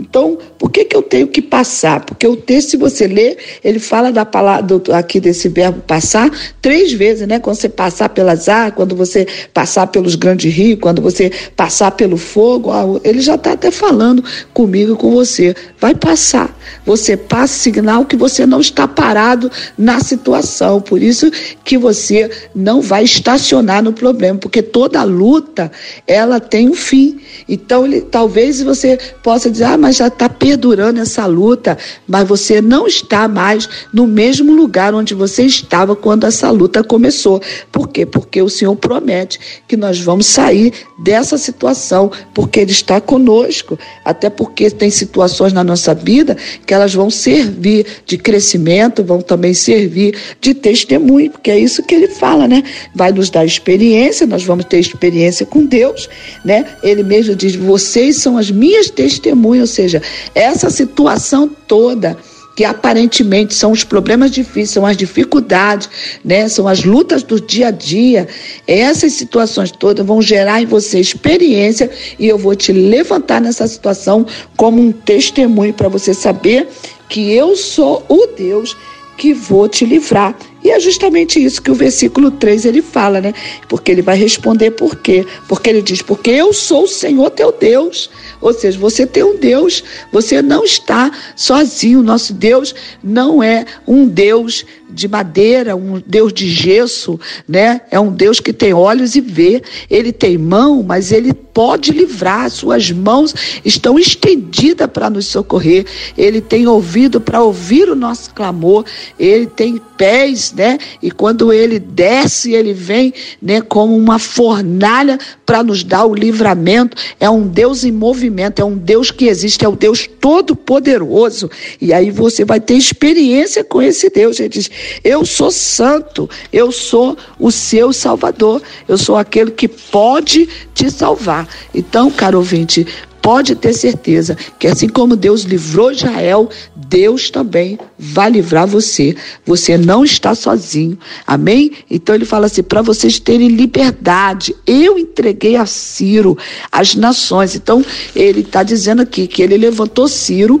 Então, 0.00 0.38
por 0.58 0.70
que, 0.70 0.86
que 0.86 0.96
eu 0.96 1.02
tenho 1.02 1.28
que 1.28 1.42
passar? 1.42 2.04
Porque 2.06 2.26
o 2.26 2.34
texto, 2.34 2.70
se 2.70 2.76
você 2.78 3.06
ler, 3.06 3.36
ele 3.62 3.78
fala 3.78 4.10
da 4.10 4.24
palavra 4.24 4.80
aqui 4.94 5.20
desse 5.20 5.46
verbo 5.48 5.82
passar 5.82 6.30
três 6.62 6.90
vezes, 6.92 7.28
né? 7.28 7.38
Quando 7.38 7.56
você 7.56 7.68
passar 7.68 8.08
pelas 8.08 8.48
águas, 8.48 8.74
quando 8.76 8.96
você 8.96 9.26
passar 9.52 9.88
pelos 9.88 10.14
grandes 10.14 10.52
rios, 10.52 10.78
quando 10.80 11.02
você 11.02 11.30
passar 11.54 11.90
pelo 11.90 12.16
fogo, 12.16 12.70
ele 13.04 13.20
já 13.20 13.34
está 13.34 13.52
até 13.52 13.70
falando 13.70 14.24
comigo, 14.54 14.96
com 14.96 15.10
você. 15.10 15.54
Vai 15.78 15.94
passar. 15.94 16.58
Você 16.86 17.14
passa 17.14 17.52
sinal 17.52 18.06
que 18.06 18.16
você 18.16 18.46
não 18.46 18.60
está 18.60 18.88
parado 18.88 19.50
na 19.76 20.00
situação. 20.00 20.80
Por 20.80 21.02
isso 21.02 21.30
que 21.62 21.76
você 21.76 22.30
não 22.54 22.80
vai 22.80 23.04
estacionar 23.04 23.82
no 23.82 23.92
problema, 23.92 24.38
porque 24.38 24.62
toda 24.62 25.02
luta 25.02 25.70
ela 26.06 26.40
tem 26.40 26.70
um 26.70 26.74
fim. 26.74 27.20
Então, 27.46 27.84
ele, 27.84 28.00
talvez 28.00 28.62
você 28.62 28.98
possa 29.22 29.50
dizer, 29.50 29.64
ah, 29.64 29.76
mas 29.76 29.89
já 29.96 30.08
está 30.08 30.28
perdurando 30.28 31.00
essa 31.00 31.26
luta, 31.26 31.76
mas 32.06 32.26
você 32.26 32.60
não 32.60 32.86
está 32.86 33.28
mais 33.28 33.68
no 33.92 34.06
mesmo 34.06 34.52
lugar 34.54 34.94
onde 34.94 35.14
você 35.14 35.44
estava 35.44 35.94
quando 35.96 36.26
essa 36.26 36.50
luta 36.50 36.82
começou. 36.82 37.40
Por 37.70 37.88
quê? 37.88 38.04
Porque 38.04 38.40
o 38.42 38.48
Senhor 38.48 38.74
promete 38.76 39.38
que 39.66 39.76
nós 39.76 40.00
vamos 40.00 40.26
sair 40.26 40.72
dessa 40.98 41.38
situação, 41.38 42.10
porque 42.34 42.60
Ele 42.60 42.70
está 42.70 43.00
conosco. 43.00 43.78
Até 44.04 44.30
porque 44.30 44.70
tem 44.70 44.90
situações 44.90 45.52
na 45.52 45.64
nossa 45.64 45.94
vida 45.94 46.36
que 46.66 46.74
elas 46.74 46.94
vão 46.94 47.10
servir 47.10 47.86
de 48.06 48.16
crescimento, 48.16 49.04
vão 49.04 49.20
também 49.20 49.54
servir 49.54 50.16
de 50.40 50.54
testemunho, 50.54 51.30
porque 51.30 51.50
é 51.50 51.58
isso 51.58 51.82
que 51.82 51.94
Ele 51.94 52.08
fala, 52.08 52.46
né? 52.46 52.62
Vai 52.94 53.12
nos 53.12 53.30
dar 53.30 53.44
experiência, 53.44 54.26
nós 54.26 54.44
vamos 54.44 54.64
ter 54.64 54.78
experiência 54.78 55.46
com 55.46 55.64
Deus, 55.64 56.08
né? 56.44 56.64
Ele 56.82 57.02
mesmo 57.02 57.34
diz: 57.34 57.54
vocês 57.54 58.16
são 58.16 58.36
as 58.36 58.50
minhas 58.50 58.90
testemunhas, 58.90 59.70
seja, 59.80 60.02
essa 60.34 60.68
situação 60.68 61.48
toda 61.66 62.16
que 62.54 62.64
aparentemente 62.64 63.54
são 63.54 63.72
os 63.72 63.84
problemas 63.84 64.30
difíceis, 64.30 64.70
são 64.70 64.84
as 64.84 64.96
dificuldades, 64.96 65.88
né? 66.22 66.46
são 66.48 66.68
as 66.68 66.84
lutas 66.84 67.22
do 67.22 67.40
dia 67.40 67.68
a 67.68 67.70
dia. 67.70 68.28
Essas 68.66 69.14
situações 69.14 69.70
todas 69.70 70.04
vão 70.04 70.20
gerar 70.20 70.60
em 70.60 70.66
você 70.66 71.00
experiência 71.00 71.90
e 72.18 72.28
eu 72.28 72.36
vou 72.36 72.54
te 72.54 72.72
levantar 72.72 73.40
nessa 73.40 73.66
situação 73.66 74.26
como 74.56 74.82
um 74.82 74.92
testemunho 74.92 75.72
para 75.72 75.88
você 75.88 76.12
saber 76.12 76.68
que 77.08 77.32
eu 77.32 77.56
sou 77.56 78.04
o 78.08 78.26
Deus 78.26 78.76
que 79.16 79.32
vou 79.32 79.68
te 79.68 79.86
livrar. 79.86 80.36
E 80.62 80.70
é 80.70 80.78
justamente 80.78 81.42
isso 81.42 81.62
que 81.62 81.70
o 81.70 81.74
versículo 81.74 82.30
3 82.30 82.64
ele 82.64 82.82
fala, 82.82 83.20
né? 83.20 83.32
Porque 83.68 83.90
ele 83.90 84.02
vai 84.02 84.16
responder 84.16 84.72
por 84.72 84.96
quê? 84.96 85.26
Porque 85.48 85.70
ele 85.70 85.82
diz: 85.82 86.02
Porque 86.02 86.30
eu 86.30 86.52
sou 86.52 86.84
o 86.84 86.88
Senhor 86.88 87.30
teu 87.30 87.52
Deus. 87.52 88.10
Ou 88.40 88.54
seja, 88.54 88.78
você 88.78 89.06
tem 89.06 89.22
um 89.22 89.36
Deus, 89.36 89.84
você 90.12 90.40
não 90.40 90.64
está 90.64 91.10
sozinho. 91.36 92.02
Nosso 92.02 92.32
Deus 92.32 92.74
não 93.02 93.42
é 93.42 93.66
um 93.86 94.06
Deus 94.06 94.64
de 94.92 95.06
madeira, 95.06 95.76
um 95.76 96.02
Deus 96.04 96.32
de 96.32 96.48
gesso, 96.48 97.18
né? 97.46 97.82
É 97.90 98.00
um 98.00 98.10
Deus 98.10 98.40
que 98.40 98.52
tem 98.52 98.72
olhos 98.72 99.14
e 99.14 99.20
vê. 99.20 99.62
Ele 99.88 100.12
tem 100.12 100.36
mão, 100.36 100.82
mas 100.82 101.12
ele 101.12 101.32
pode 101.32 101.92
livrar. 101.92 102.50
Suas 102.50 102.90
mãos 102.90 103.34
estão 103.64 103.98
estendidas 103.98 104.88
para 104.90 105.10
nos 105.10 105.26
socorrer. 105.26 105.84
Ele 106.16 106.40
tem 106.40 106.66
ouvido 106.66 107.20
para 107.20 107.42
ouvir 107.42 107.88
o 107.88 107.94
nosso 107.94 108.32
clamor. 108.34 108.84
Ele 109.18 109.46
tem 109.46 109.80
pés, 109.96 110.49
né? 110.52 110.78
E 111.02 111.10
quando 111.10 111.52
ele 111.52 111.78
desce, 111.78 112.52
ele 112.52 112.72
vem, 112.72 113.12
né, 113.40 113.60
como 113.60 113.96
uma 113.96 114.18
fornalha 114.18 115.18
para 115.44 115.62
nos 115.62 115.82
dar 115.82 116.04
o 116.04 116.14
livramento. 116.14 116.96
É 117.18 117.28
um 117.28 117.46
Deus 117.46 117.84
em 117.84 117.92
movimento, 117.92 118.60
é 118.60 118.64
um 118.64 118.76
Deus 118.76 119.10
que 119.10 119.26
existe, 119.26 119.64
é 119.64 119.68
o 119.68 119.76
Deus 119.76 120.08
todo 120.20 120.54
poderoso. 120.54 121.50
E 121.80 121.92
aí 121.92 122.10
você 122.10 122.44
vai 122.44 122.60
ter 122.60 122.74
experiência 122.74 123.64
com 123.64 123.80
esse 123.82 124.08
Deus. 124.10 124.38
Ele 124.38 124.48
diz: 124.48 124.70
eu 125.02 125.24
sou 125.24 125.50
santo, 125.50 126.28
eu 126.52 126.70
sou 126.70 127.16
o 127.38 127.50
seu 127.50 127.92
salvador, 127.92 128.62
eu 128.88 128.98
sou 128.98 129.16
aquele 129.16 129.50
que 129.50 129.68
pode 129.68 130.48
te 130.74 130.90
salvar. 130.90 131.48
Então, 131.74 132.10
caro 132.10 132.38
ouvinte, 132.38 132.86
pode 133.20 133.54
ter 133.54 133.72
certeza 133.72 134.36
que 134.58 134.66
assim 134.66 134.88
como 134.88 135.16
Deus 135.16 135.42
livrou 135.42 135.92
Israel, 135.92 136.48
Deus 136.90 137.30
também 137.30 137.78
vai 137.96 138.28
livrar 138.28 138.66
você. 138.66 139.16
Você 139.46 139.78
não 139.78 140.04
está 140.04 140.34
sozinho. 140.34 140.98
Amém? 141.24 141.70
Então 141.88 142.14
ele 142.14 142.24
fala 142.24 142.46
assim: 142.46 142.64
para 142.64 142.82
vocês 142.82 143.20
terem 143.20 143.48
liberdade, 143.48 144.54
eu 144.66 144.98
entreguei 144.98 145.54
a 145.54 145.64
Ciro 145.66 146.36
as 146.70 146.96
nações. 146.96 147.54
Então 147.54 147.84
ele 148.14 148.40
está 148.40 148.64
dizendo 148.64 149.00
aqui 149.02 149.28
que 149.28 149.40
ele 149.40 149.56
levantou 149.56 150.08
Ciro 150.08 150.60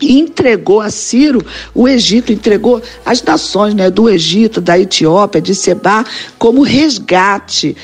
entregou 0.00 0.80
a 0.80 0.90
Ciro 0.90 1.44
o 1.72 1.86
Egito, 1.86 2.32
entregou 2.32 2.82
as 3.06 3.22
nações 3.22 3.74
né, 3.74 3.90
do 3.90 4.10
Egito, 4.10 4.60
da 4.60 4.78
Etiópia, 4.78 5.40
de 5.40 5.54
Seba, 5.54 6.04
como 6.36 6.62
resgate 6.62 7.76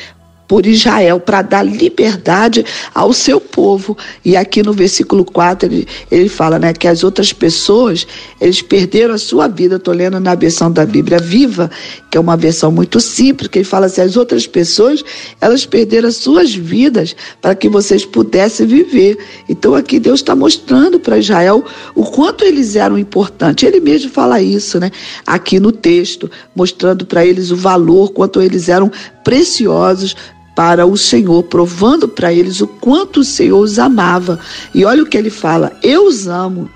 por 0.51 0.67
Israel 0.67 1.21
para 1.21 1.43
dar 1.43 1.63
liberdade 1.63 2.67
ao 2.93 3.13
seu 3.13 3.41
povo. 3.41 3.97
E 4.25 4.37
aqui 4.37 4.65
no 4.65 4.73
versículo 4.73 5.25
4 5.25 5.69
ele, 5.69 5.87
ele 6.11 6.29
fala 6.29 6.59
né, 6.59 6.73
que 6.73 6.89
as 6.89 7.05
outras 7.05 7.33
pessoas 7.33 8.05
eles 8.41 8.61
perderam 8.61 9.15
a 9.15 9.19
sua 9.19 9.47
vida. 9.47 9.77
Estou 9.77 9.95
lendo 9.95 10.19
na 10.19 10.35
versão 10.35 10.69
da 10.69 10.85
Bíblia 10.85 11.21
Viva, 11.21 11.71
que 12.11 12.19
é 12.19 12.21
uma 12.21 12.37
versão 12.37 12.73
muito 12.73 12.99
simples, 12.99 13.47
que 13.47 13.59
ele 13.59 13.65
fala 13.65 13.87
assim: 13.87 14.01
as 14.01 14.17
outras 14.17 14.45
pessoas 14.45 15.05
elas 15.41 15.65
perderam 15.65 16.09
as 16.09 16.17
suas 16.17 16.53
vidas 16.53 17.15
para 17.41 17.55
que 17.55 17.69
vocês 17.69 18.05
pudessem 18.05 18.67
viver. 18.67 19.19
Então 19.49 19.77
aqui 19.77 20.01
Deus 20.01 20.19
está 20.19 20.35
mostrando 20.35 20.99
para 20.99 21.17
Israel 21.17 21.65
o 21.95 22.03
quanto 22.03 22.45
eles 22.45 22.75
eram 22.75 22.99
importantes. 22.99 23.63
Ele 23.63 23.79
mesmo 23.79 24.11
fala 24.11 24.43
isso, 24.43 24.81
né? 24.81 24.91
Aqui 25.25 25.61
no 25.61 25.71
texto, 25.71 26.29
mostrando 26.57 27.07
para 27.07 27.25
eles 27.25 27.53
o 27.53 27.57
valor, 27.57 28.11
quanto 28.11 28.43
eles 28.43 28.69
eram 28.69 28.91
preciosos 29.23 30.17
para 30.61 30.85
o 30.87 30.95
Senhor, 30.95 31.43
provando 31.45 32.07
para 32.07 32.35
eles 32.35 32.61
o 32.61 32.67
quanto 32.67 33.21
o 33.21 33.25
Senhor 33.25 33.59
os 33.59 33.79
amava. 33.79 34.39
E 34.75 34.85
olha 34.85 35.03
o 35.03 35.07
que 35.07 35.17
ele 35.17 35.31
fala: 35.31 35.73
Eu 35.83 36.07
os 36.07 36.29
amo. 36.29 36.69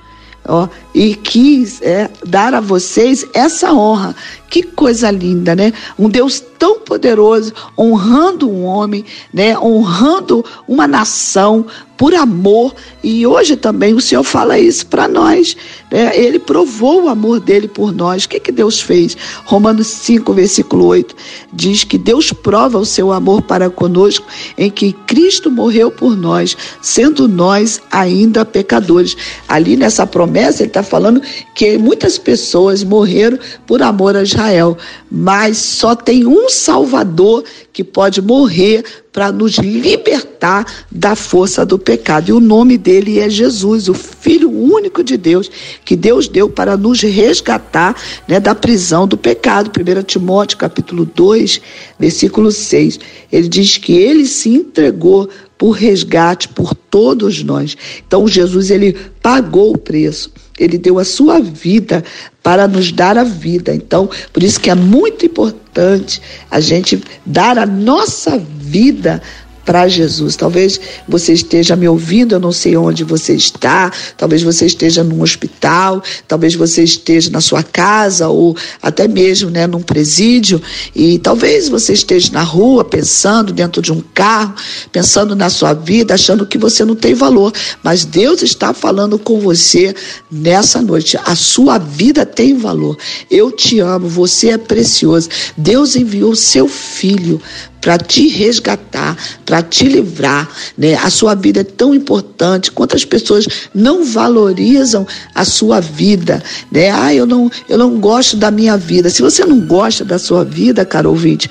Ó, 0.47 0.69
e 0.95 1.15
quis 1.15 1.83
é, 1.83 2.09
dar 2.27 2.55
a 2.55 2.63
vocês 2.63 3.27
essa 3.35 3.75
honra. 3.75 4.17
Que 4.49 4.63
coisa 4.63 5.11
linda, 5.11 5.55
né? 5.55 5.71
Um 5.99 6.09
Deus 6.09 6.43
tão 6.65 6.81
poderoso, 6.81 7.53
honrando 7.79 8.51
um 8.51 8.65
homem, 8.65 9.05
né? 9.35 9.55
honrando 9.59 10.43
uma 10.67 10.89
nação 10.89 11.67
por 11.97 12.15
amor. 12.15 12.75
E 13.03 13.27
hoje 13.27 13.55
também 13.55 13.93
o 13.93 14.01
Senhor 14.01 14.23
fala 14.23 14.59
isso 14.59 14.87
para 14.87 15.07
nós. 15.07 15.57
Né? 15.91 16.11
Ele 16.19 16.39
provou 16.39 17.05
o 17.05 17.09
amor 17.09 17.41
dele 17.41 17.69
por 17.69 17.93
nós. 17.93 18.25
O 18.25 18.29
que, 18.29 18.41
que 18.41 18.51
Deus 18.51 18.81
fez? 18.81 19.17
Romanos 19.45 19.89
5, 19.89 20.33
versículo 20.33 20.87
8, 20.87 21.15
diz 21.53 21.85
que 21.85 21.99
Deus 21.99 22.33
prova 22.33 22.79
o 22.79 22.87
seu 22.87 23.13
amor 23.13 23.43
para 23.43 23.69
conosco 23.69 24.27
em 24.57 24.71
que 24.71 24.93
Cristo 25.07 25.51
morreu 25.51 25.91
por 25.91 26.17
nós, 26.17 26.57
sendo 26.81 27.29
nós 27.29 27.81
ainda 27.91 28.45
pecadores. 28.45 29.17
Ali 29.47 29.77
nessa 29.77 30.07
promessa, 30.07 30.63
ele 30.63 30.71
está 30.71 30.83
falando 30.83 31.21
que 31.55 31.79
muitas 31.79 32.19
pessoas 32.19 32.83
morreram 32.83 33.39
por 33.67 33.83
amor 33.83 34.17
a 34.17 34.23
Israel, 34.23 34.77
mas 35.17 35.59
só 35.59 35.95
tem 35.95 36.27
um 36.27 36.49
Salvador 36.49 37.45
que 37.73 37.85
pode 37.85 38.21
morrer 38.21 38.85
para 39.13 39.31
nos 39.31 39.59
libertar 39.59 40.67
da 40.91 41.15
força 41.15 41.65
do 41.65 41.79
pecado. 41.79 42.31
E 42.31 42.33
o 42.33 42.41
nome 42.41 42.77
dele 42.77 43.21
é 43.21 43.31
Jesus, 43.31 43.89
o 43.89 43.95
Filho 43.95 44.51
único 44.51 45.05
de 45.05 45.17
Deus, 45.17 45.49
que 45.85 45.95
Deus 45.95 46.27
deu 46.27 46.51
para 46.51 46.77
nos 46.77 47.01
resgatar 47.01 47.95
né, 48.27 48.41
da 48.41 48.57
prisão 48.57 49.07
do 49.07 49.17
pecado. 49.17 49.71
1 49.71 50.03
Timóteo 50.03 50.59
capítulo 50.59 51.05
2, 51.05 51.61
versículo 51.97 52.51
6. 52.51 52.99
Ele 53.31 53.47
diz 53.47 53.79
que 53.79 53.93
ele 53.93 54.27
se 54.27 54.49
entregou 54.49 55.29
por 55.57 55.71
resgate 55.71 56.49
por 56.49 56.75
todos 56.75 57.41
nós. 57.45 57.77
Então 58.05 58.27
Jesus 58.27 58.69
ele 58.69 58.97
pagou 59.23 59.73
o 59.73 59.79
preço. 59.79 60.33
Ele 60.59 60.79
deu 60.79 60.99
a 60.99 61.05
sua 61.05 61.41
vida 61.41 62.05
para 62.43 62.69
nos 62.69 62.93
dar 62.93 63.19
a 63.19 63.25
vida. 63.25 63.75
Então, 63.75 64.09
por 64.33 64.43
isso 64.43 64.61
que 64.61 64.71
é 64.71 64.75
muito 64.75 65.27
importante 65.27 66.21
a 66.51 66.61
gente 66.61 67.03
dar 67.27 67.59
a 67.59 67.67
nossa 67.67 68.39
vida 68.39 69.21
para 69.65 69.89
Jesus. 69.89 70.37
Talvez 70.37 70.81
você 71.09 71.33
esteja 71.33 71.75
me 71.77 71.89
ouvindo, 71.89 72.35
eu 72.35 72.41
não 72.41 72.53
sei 72.53 72.77
onde 72.77 73.05
você 73.05 73.35
está, 73.35 73.93
talvez 74.17 74.43
você 74.43 74.67
esteja 74.67 75.03
num 75.03 75.23
hospital, 75.23 76.03
talvez 76.29 76.55
você 76.55 76.83
esteja 76.83 77.31
na 77.31 77.41
sua 77.41 77.63
casa 77.63 78.29
ou 78.29 78.57
até 78.83 79.09
mesmo 79.09 79.51
né, 79.51 79.67
num 79.67 79.83
presídio, 79.83 80.61
e 80.95 81.19
talvez 81.19 81.69
você 81.69 81.93
esteja 81.93 82.33
na 82.33 82.43
rua 82.43 82.85
pensando 82.85 83.53
dentro 83.53 83.81
de 83.81 83.93
um 83.93 84.03
carro, 84.13 84.55
pensando 84.93 85.35
na 85.35 85.49
sua 85.49 85.73
vida, 85.73 86.15
achando 86.15 86.47
que 86.47 86.59
você 86.59 86.85
não 86.85 86.95
tem 86.95 87.15
valor, 87.15 87.53
mas 87.83 88.05
Deus 88.05 88.43
está 88.43 88.75
falando 88.75 89.19
com 89.19 89.41
você 89.41 89.95
nessa 90.31 90.83
noite. 90.83 91.19
A 91.25 91.35
sua 91.35 91.79
vida 91.79 92.27
tem 92.27 92.57
valor. 92.57 92.97
Eu 93.31 93.51
te 93.51 93.81
amo, 93.81 94.09
você 94.09 94.51
é 94.51 94.59
precioso. 94.59 95.29
Deus 95.57 95.97
enviou 95.97 96.35
seu 96.35 96.69
filho 96.69 97.41
para 97.81 97.99
te 97.99 98.29
resgatar, 98.29 99.15
para 99.45 99.54
para 99.55 99.63
te 99.63 99.87
livrar, 99.87 100.51
né? 100.77 100.95
A 100.97 101.09
sua 101.09 101.33
vida 101.37 101.61
é 101.61 101.65
tão 101.65 101.95
importante. 101.95 102.73
Quantas 102.73 103.05
pessoas 103.05 103.47
não 103.73 104.05
valorizam 104.05 105.07
a 105.33 105.45
sua 105.45 105.79
vida, 105.79 106.43
né? 106.73 106.91
Ah, 106.91 107.15
eu 107.15 107.25
não, 107.25 107.49
eu 107.69 107.79
não 107.79 108.01
gosto 108.01 108.37
da 108.37 108.51
minha 108.51 108.77
vida. 108.77 109.09
Se 109.09 109.23
você 109.23 109.45
não 109.45 109.61
gosta 109.61 110.05
da 110.05 110.19
sua 110.19 110.45
vida, 110.45 110.85
cara 110.85 111.09
ouvinte, 111.09 111.49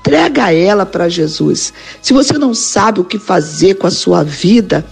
entrega 0.00 0.52
ela 0.52 0.84
para 0.84 1.08
Jesus. 1.08 1.72
Se 2.02 2.12
você 2.12 2.36
não 2.36 2.52
sabe 2.52 3.00
o 3.00 3.04
que 3.04 3.18
fazer 3.18 3.76
com 3.76 3.86
a 3.86 3.90
sua 3.90 4.22
vida, 4.22 4.84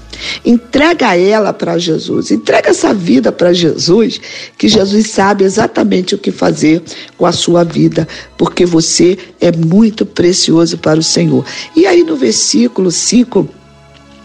entrega 0.45 1.17
ela 1.17 1.53
para 1.53 1.79
Jesus. 1.79 2.31
Entrega 2.31 2.71
essa 2.71 2.93
vida 2.93 3.33
para 3.33 3.53
Jesus, 3.53 4.21
que 4.57 4.69
Jesus 4.69 5.11
sabe 5.11 5.45
exatamente 5.45 6.15
o 6.15 6.19
que 6.19 6.31
fazer 6.31 6.83
com 7.17 7.27
a 7.27 7.33
sua 7.33 7.65
vida, 7.65 8.07
porque 8.37 8.65
você 8.65 9.19
é 9.41 9.51
muito 9.53 10.05
precioso 10.05 10.79
para 10.79 10.99
o 10.99 11.03
Senhor. 11.03 11.45
E 11.77 11.87
aí 11.87 12.03
no 12.03 12.17
versículo 12.17 12.91
5, 12.91 13.49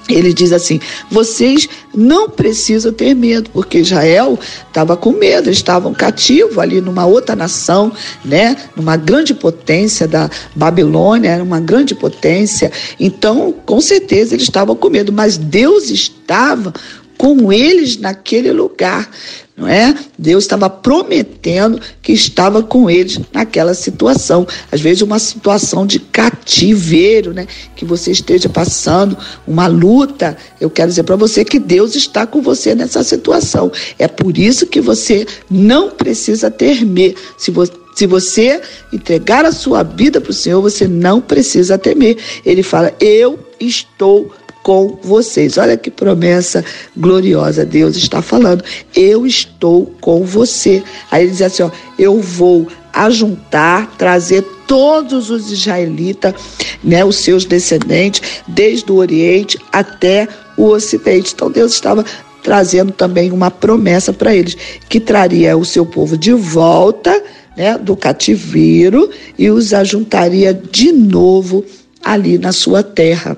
ele 0.09 0.33
diz 0.33 0.51
assim: 0.51 0.79
vocês 1.11 1.69
não 1.93 2.29
precisam 2.29 2.91
ter 2.91 3.13
medo, 3.13 3.49
porque 3.51 3.79
Israel 3.79 4.37
estava 4.67 4.97
com 4.97 5.11
medo, 5.11 5.49
estavam 5.49 5.93
cativos 5.93 6.57
ali 6.57 6.81
numa 6.81 7.05
outra 7.05 7.35
nação, 7.35 7.91
né? 8.25 8.55
Numa 8.75 8.97
grande 8.97 9.33
potência 9.33 10.07
da 10.07 10.29
Babilônia, 10.55 11.29
era 11.29 11.43
uma 11.43 11.59
grande 11.59 11.93
potência. 11.93 12.71
Então, 12.99 13.53
com 13.65 13.79
certeza 13.79 14.33
eles 14.33 14.43
estavam 14.43 14.75
com 14.75 14.89
medo, 14.89 15.13
mas 15.13 15.37
Deus 15.37 15.89
estava 15.89 16.73
com 17.17 17.51
eles 17.51 17.97
naquele 17.97 18.51
lugar 18.51 19.09
não 19.59 19.67
é? 19.67 19.93
Deus 20.17 20.45
estava 20.45 20.69
prometendo 20.69 21.81
que 22.01 22.13
estava 22.13 22.63
com 22.63 22.89
eles 22.89 23.19
naquela 23.33 23.73
situação. 23.73 24.47
Às 24.71 24.79
vezes 24.79 25.01
uma 25.01 25.19
situação 25.19 25.85
de 25.85 25.99
cativeiro, 25.99 27.33
né? 27.33 27.45
Que 27.75 27.83
você 27.83 28.11
esteja 28.11 28.47
passando 28.47 29.17
uma 29.45 29.67
luta. 29.67 30.37
Eu 30.61 30.69
quero 30.69 30.89
dizer 30.89 31.03
para 31.03 31.17
você 31.17 31.43
que 31.43 31.59
Deus 31.59 31.95
está 31.95 32.25
com 32.25 32.41
você 32.41 32.73
nessa 32.73 33.03
situação. 33.03 33.69
É 33.97 34.07
por 34.07 34.37
isso 34.37 34.65
que 34.65 34.79
você 34.79 35.27
não 35.49 35.89
precisa 35.89 36.49
temer. 36.49 37.15
Se 37.37 37.51
você 37.51 37.73
se 37.95 38.07
você 38.07 38.61
entregar 38.93 39.43
a 39.43 39.51
sua 39.51 39.83
vida 39.83 40.21
para 40.21 40.31
o 40.31 40.33
Senhor, 40.33 40.61
você 40.61 40.87
não 40.87 41.19
precisa 41.19 41.77
temer. 41.77 42.17
Ele 42.45 42.63
fala: 42.63 42.93
Eu 42.97 43.37
estou 43.59 44.31
com 44.63 44.97
vocês. 45.01 45.57
Olha 45.57 45.77
que 45.77 45.89
promessa 45.89 46.63
gloriosa 46.95 47.65
Deus 47.65 47.95
está 47.95 48.21
falando. 48.21 48.63
Eu 48.95 49.25
estou 49.25 49.85
com 49.99 50.23
você. 50.23 50.83
Aí 51.11 51.23
ele 51.23 51.31
diz 51.31 51.41
assim: 51.41 51.63
ó, 51.63 51.71
eu 51.97 52.19
vou 52.19 52.67
ajuntar, 52.93 53.95
trazer 53.97 54.41
todos 54.67 55.29
os 55.29 55.51
israelitas, 55.51 56.33
né, 56.83 57.03
os 57.03 57.17
seus 57.17 57.45
descendentes, 57.45 58.43
desde 58.47 58.91
o 58.91 58.95
Oriente 58.95 59.57
até 59.71 60.27
o 60.57 60.65
Ocidente. 60.65 61.33
Então 61.33 61.49
Deus 61.49 61.73
estava 61.73 62.05
trazendo 62.43 62.91
também 62.91 63.31
uma 63.31 63.51
promessa 63.51 64.13
para 64.13 64.35
eles, 64.35 64.55
que 64.87 64.99
traria 64.99 65.57
o 65.57 65.65
seu 65.65 65.85
povo 65.85 66.17
de 66.17 66.33
volta 66.33 67.21
né, 67.55 67.77
do 67.77 67.95
cativeiro 67.95 69.09
e 69.37 69.49
os 69.49 69.73
ajuntaria 69.73 70.53
de 70.53 70.91
novo 70.91 71.65
ali 72.03 72.37
na 72.37 72.51
sua 72.51 72.81
terra. 72.81 73.37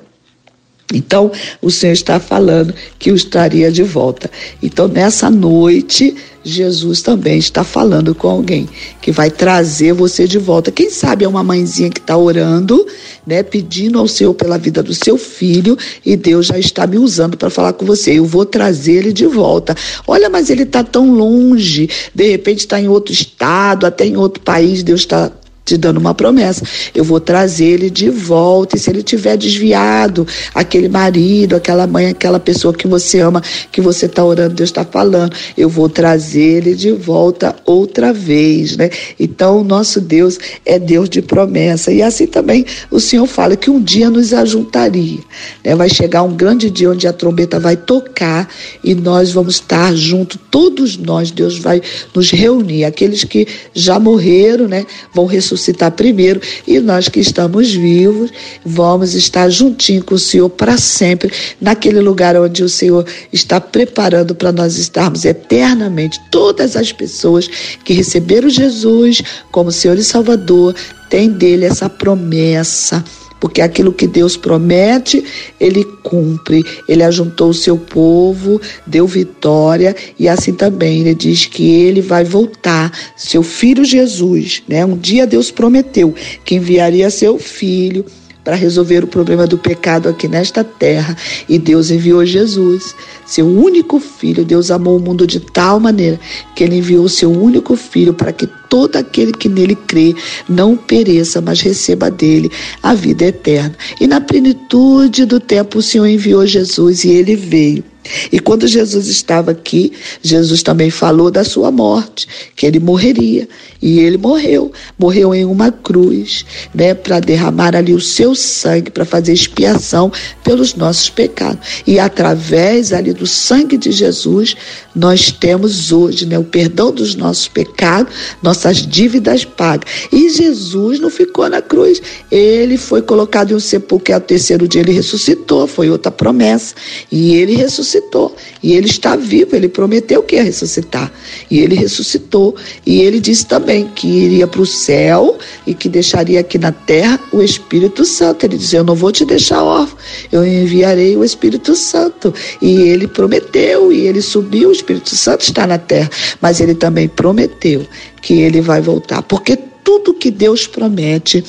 Então, 0.94 1.32
o 1.62 1.72
Senhor 1.72 1.94
está 1.94 2.20
falando 2.20 2.74
que 3.00 3.12
o 3.12 3.16
estaria 3.16 3.72
de 3.72 3.84
volta. 3.84 4.30
Então, 4.62 4.88
nessa 4.88 5.30
noite, 5.30 6.16
Jesus 6.44 7.02
também 7.02 7.38
está 7.38 7.64
falando 7.64 8.16
com 8.16 8.28
alguém 8.28 8.68
que 9.02 9.12
vai 9.12 9.30
trazer 9.30 9.94
você 9.94 10.28
de 10.28 10.38
volta. 10.38 10.72
Quem 10.72 10.90
sabe 10.90 11.24
é 11.24 11.28
uma 11.28 11.44
mãezinha 11.44 11.90
que 11.90 12.00
está 12.00 12.18
orando, 12.18 12.86
né, 13.26 13.44
pedindo 13.44 14.00
ao 14.00 14.08
Senhor 14.08 14.34
pela 14.34 14.58
vida 14.58 14.82
do 14.82 14.94
seu 14.94 15.18
filho 15.18 15.78
e 16.06 16.16
Deus 16.16 16.48
já 16.48 16.58
está 16.58 16.88
me 16.88 16.98
usando 16.98 17.38
para 17.38 17.50
falar 17.50 17.74
com 17.74 17.86
você. 17.86 18.18
Eu 18.18 18.26
vou 18.26 18.46
trazer 18.46 18.94
ele 18.94 19.14
de 19.14 19.28
volta. 19.28 19.76
Olha, 20.08 20.30
mas 20.30 20.50
ele 20.50 20.64
está 20.64 20.84
tão 20.84 21.14
longe. 21.14 21.90
De 22.14 22.30
repente 22.30 22.60
está 22.60 22.80
em 22.80 22.88
outro 22.88 23.14
estado, 23.14 23.86
até 23.86 24.06
em 24.06 24.18
outro 24.18 24.42
país. 24.42 24.82
Deus 24.82 25.02
está 25.02 25.32
te 25.64 25.78
dando 25.78 25.98
uma 25.98 26.14
promessa. 26.14 26.64
Eu 26.94 27.04
vou 27.04 27.20
trazer 27.20 27.66
ele 27.66 27.90
de 27.90 28.10
volta. 28.10 28.76
E 28.76 28.80
se 28.80 28.90
ele 28.90 29.04
tiver 29.04 29.38
desviado, 29.38 30.28
aquele 30.54 30.90
marido, 30.90 31.56
aquela 31.56 31.88
mãe, 31.88 32.08
aquela 32.08 32.40
pessoa 32.40 32.74
que 32.74 32.88
você 32.88 33.20
ama, 33.20 33.42
que 33.72 33.82
você 33.82 34.06
está 34.06 34.24
orando, 34.24 34.56
Deus 34.56 34.70
está 34.70 34.84
falando, 34.84 35.36
eu 35.58 35.70
vou 35.70 35.88
trazer 35.88 36.58
ele 36.58 36.76
de 36.76 36.92
volta 36.92 37.56
outra 37.66 38.12
vez, 38.12 38.76
né? 38.76 38.90
Então, 39.20 39.62
o 39.62 39.64
nosso 39.64 40.02
Deus 40.02 40.40
é 40.66 40.80
Deus 40.80 41.10
de 41.10 41.22
promessa. 41.22 41.92
E 41.92 42.02
assim 42.02 42.28
também 42.28 42.66
o 42.90 43.00
Senhor 43.00 43.28
fala 43.28 43.56
que 43.56 43.70
um 43.70 43.82
dia 43.82 44.10
nos 44.10 44.34
ajuntaria, 44.34 45.20
né? 45.64 45.76
Vai 45.76 45.90
chegar 45.90 46.24
um 46.24 46.36
grande 46.36 46.70
dia 46.70 46.92
onde 46.92 47.08
a 47.08 47.14
trombeta 47.14 47.60
vai 47.60 47.76
tocar 47.78 48.50
e 48.84 48.96
nós 48.96 49.32
vamos 49.32 49.56
estar 49.56 49.94
juntos, 49.96 50.40
todos 50.50 50.98
nós, 50.98 51.32
Deus 51.32 51.58
vai 51.58 51.82
nos 52.14 52.32
reunir. 52.32 52.86
Aqueles 52.86 53.24
que 53.24 53.48
já 53.74 54.00
morreram, 54.00 54.68
né? 54.68 54.86
Vão 55.14 55.26
ressuscitar 55.52 55.92
primeiro 55.92 56.42
e 56.66 56.80
nós 56.80 57.10
que 57.10 57.20
estamos 57.20 57.74
vivos 57.74 58.32
vamos 58.64 59.14
estar 59.14 59.50
juntinho 59.50 60.04
com 60.04 60.16
o 60.16 60.20
Senhor 60.20 60.50
para 60.50 60.78
sempre, 60.78 61.32
naquele 61.60 62.00
lugar 62.00 62.36
onde 62.38 62.64
o 62.64 62.70
Senhor 62.70 63.06
está 63.32 63.60
preparando 63.60 64.34
para 64.34 64.52
nós 64.52 64.78
estarmos 64.78 65.26
eternamente. 65.26 66.20
Todas 66.32 66.76
as 66.76 66.92
pessoas 66.92 67.48
que 67.84 67.94
receberam 67.94 68.50
Jesus 68.50 69.22
como 69.52 69.72
Senhor 69.72 69.98
e 69.98 70.04
Salvador 70.04 70.76
têm 71.10 71.30
dele 71.30 71.66
essa 71.66 71.90
promessa 71.90 73.04
porque 73.42 73.60
aquilo 73.60 73.92
que 73.92 74.08
Deus 74.08 74.38
promete, 74.38 75.26
ele 75.60 75.84
cumpre. 76.04 76.64
Ele 76.88 77.04
ajuntou 77.04 77.50
o 77.50 77.54
seu 77.54 77.76
povo, 77.76 78.62
deu 78.86 79.08
vitória 79.08 79.96
e 80.18 80.30
assim 80.30 80.54
também 80.54 81.02
ele 81.02 81.16
diz 81.16 81.48
que 81.48 81.70
ele 81.70 82.02
vai 82.02 82.24
voltar, 82.24 82.92
seu 83.18 83.42
filho 83.42 83.84
Jesus, 83.84 84.62
né? 84.68 84.86
Um 84.86 84.96
dia 84.96 85.26
Deus 85.26 85.50
prometeu 85.50 86.14
que 86.46 86.56
enviaria 86.56 87.10
seu 87.10 87.40
filho 87.40 88.06
para 88.44 88.56
resolver 88.56 89.04
o 89.04 89.08
problema 89.08 89.46
do 89.46 89.58
pecado 89.58 90.10
aqui 90.10 90.28
nesta 90.28 90.64
terra. 90.64 91.16
E 91.48 91.60
Deus 91.60 91.92
enviou 91.92 92.26
Jesus, 92.26 92.96
seu 93.26 93.46
único 93.46 94.00
filho. 94.00 94.44
Deus 94.46 94.72
amou 94.72 94.98
o 94.98 95.00
mundo 95.00 95.28
de 95.28 95.40
tal 95.40 95.80
maneira 95.80 96.20
que 96.56 96.64
ele 96.64 96.78
enviou 96.78 97.08
seu 97.08 97.32
único 97.32 97.76
filho 97.76 98.14
para 98.14 98.32
que 98.32 98.48
todo 98.70 98.96
aquele 98.96 99.32
que 99.32 99.50
nele 99.50 99.76
crê 99.76 100.16
não 100.48 100.76
pereça, 100.78 101.42
mas 101.42 101.62
receba 101.62 102.10
dele 102.10 102.52
a 102.82 102.94
vida 102.94 103.26
eterna. 103.26 103.76
E 104.00 104.08
na 104.08 104.22
plenitude 104.22 105.26
do 105.26 105.40
tempo 105.40 105.80
o 105.80 105.82
Senhor 105.82 106.08
enviou 106.08 106.46
Jesus 106.46 107.04
e 107.04 107.10
ele 107.10 107.36
veio 107.36 107.91
e 108.32 108.40
quando 108.40 108.68
Jesus 108.68 109.08
estava 109.08 109.52
aqui, 109.52 109.94
Jesus 110.22 110.64
também 110.64 110.90
falou 110.90 111.30
da 111.30 111.44
sua 111.44 111.72
morte, 111.72 112.28
que 112.56 112.66
ele 112.66 112.80
morreria. 112.80 113.48
E 113.82 114.00
ele 114.00 114.18
morreu, 114.18 114.72
morreu 114.98 115.34
em 115.34 115.44
uma 115.44 115.72
cruz, 115.72 116.46
né, 116.74 116.94
para 116.94 117.20
derramar 117.20 117.76
ali 117.76 117.94
o 117.94 118.00
seu 118.00 118.36
sangue 118.36 118.92
para 118.92 119.06
fazer 119.06 119.34
expiação 119.34 120.12
pelos 120.44 120.76
nossos 120.76 121.10
pecados. 121.10 121.84
E 121.88 122.00
através 122.00 122.94
ali 122.94 123.12
do 123.12 123.26
sangue 123.26 123.78
de 123.78 123.92
Jesus, 123.92 124.56
nós 124.96 125.32
temos 125.32 125.92
hoje, 125.92 126.28
né, 126.28 126.38
o 126.38 126.44
perdão 126.44 126.92
dos 126.92 127.16
nossos 127.16 127.48
pecados, 127.48 128.14
nossas 128.42 128.86
dívidas 128.86 129.46
pagas. 129.46 129.90
E 130.12 130.30
Jesus 130.30 131.00
não 131.00 131.10
ficou 131.10 131.50
na 131.50 131.62
cruz, 131.62 132.02
ele 132.32 132.78
foi 132.78 133.02
colocado 133.02 133.52
em 133.52 133.56
um 133.56 133.60
sepulcro, 133.60 134.12
e 134.12 134.14
ao 134.14 134.22
terceiro 134.22 134.68
dia 134.68 134.82
ele 134.82 134.92
ressuscitou, 134.92 135.66
foi 135.66 135.90
outra 135.90 136.12
promessa. 136.12 136.76
E 137.12 137.34
ele 137.34 137.56
ressuscitou 137.56 137.91
ressuscitou. 137.92 138.36
E 138.64 138.74
ele 138.74 138.88
está 138.88 139.16
vivo, 139.16 139.56
ele 139.56 139.68
prometeu 139.68 140.24
que 140.24 140.36
ia 140.36 140.44
ressuscitar. 140.44 141.12
E 141.50 141.60
ele 141.60 141.76
ressuscitou. 141.76 142.56
E 142.86 143.02
ele 143.02 143.20
disse 143.20 143.46
também 143.46 143.90
que 143.96 144.08
iria 144.08 144.48
para 144.48 144.62
o 144.62 144.66
céu 144.66 145.38
e 145.68 145.74
que 145.74 145.90
deixaria 145.90 146.40
aqui 146.40 146.58
na 146.58 146.72
terra 146.72 147.20
o 147.32 147.42
Espírito 147.42 148.06
Santo. 148.06 148.46
Ele 148.46 148.58
dizia: 148.58 148.80
Eu 148.80 148.84
não 148.84 148.96
vou 148.96 149.12
te 149.12 149.26
deixar 149.26 149.64
órfão, 149.64 149.98
eu 150.32 150.46
enviarei 150.46 151.18
o 151.18 151.24
Espírito 151.24 151.76
Santo. 151.76 152.34
E 152.62 152.82
ele 152.82 153.08
prometeu, 153.08 153.92
e 153.92 154.08
ele 154.08 154.22
subiu, 154.22 154.70
o 154.70 154.74
Espírito 154.74 155.16
Santo 155.16 155.42
está 155.42 155.68
na 155.68 155.78
terra. 155.78 156.10
Mas 156.40 156.60
ele 156.62 156.76
também 156.76 157.08
prometeu 157.08 157.86
que 158.22 158.42
ele 158.42 158.62
vai 158.62 158.82
voltar. 158.82 159.22
Porque 159.24 159.58
tudo 159.84 160.14
que 160.14 160.30
Deus 160.30 160.68
promete, 160.68 161.44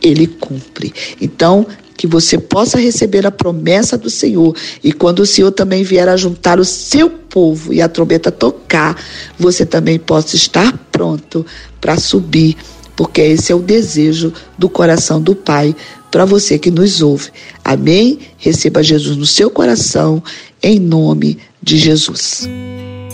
ele 0.00 0.26
cumpre. 0.26 0.92
Então, 1.20 1.66
que 1.96 2.06
você 2.06 2.38
possa 2.38 2.78
receber 2.78 3.26
a 3.26 3.30
promessa 3.30 3.96
do 3.96 4.10
Senhor. 4.10 4.54
E 4.82 4.92
quando 4.92 5.20
o 5.20 5.26
Senhor 5.26 5.50
também 5.52 5.82
vier 5.82 6.08
a 6.08 6.16
juntar 6.16 6.58
o 6.58 6.64
seu 6.64 7.08
povo 7.08 7.72
e 7.72 7.80
a 7.80 7.88
trombeta 7.88 8.30
tocar, 8.30 8.96
você 9.38 9.64
também 9.64 9.98
possa 9.98 10.36
estar 10.36 10.76
pronto 10.90 11.44
para 11.80 11.96
subir, 11.98 12.56
porque 12.94 13.20
esse 13.20 13.52
é 13.52 13.54
o 13.54 13.60
desejo 13.60 14.32
do 14.56 14.68
coração 14.68 15.20
do 15.20 15.34
Pai 15.34 15.74
para 16.10 16.24
você 16.24 16.58
que 16.58 16.70
nos 16.70 17.00
ouve. 17.00 17.30
Amém? 17.64 18.18
Receba 18.36 18.82
Jesus 18.82 19.16
no 19.16 19.26
seu 19.26 19.50
coração, 19.50 20.22
em 20.62 20.78
nome 20.78 21.38
de 21.62 21.78
Jesus. 21.78 22.46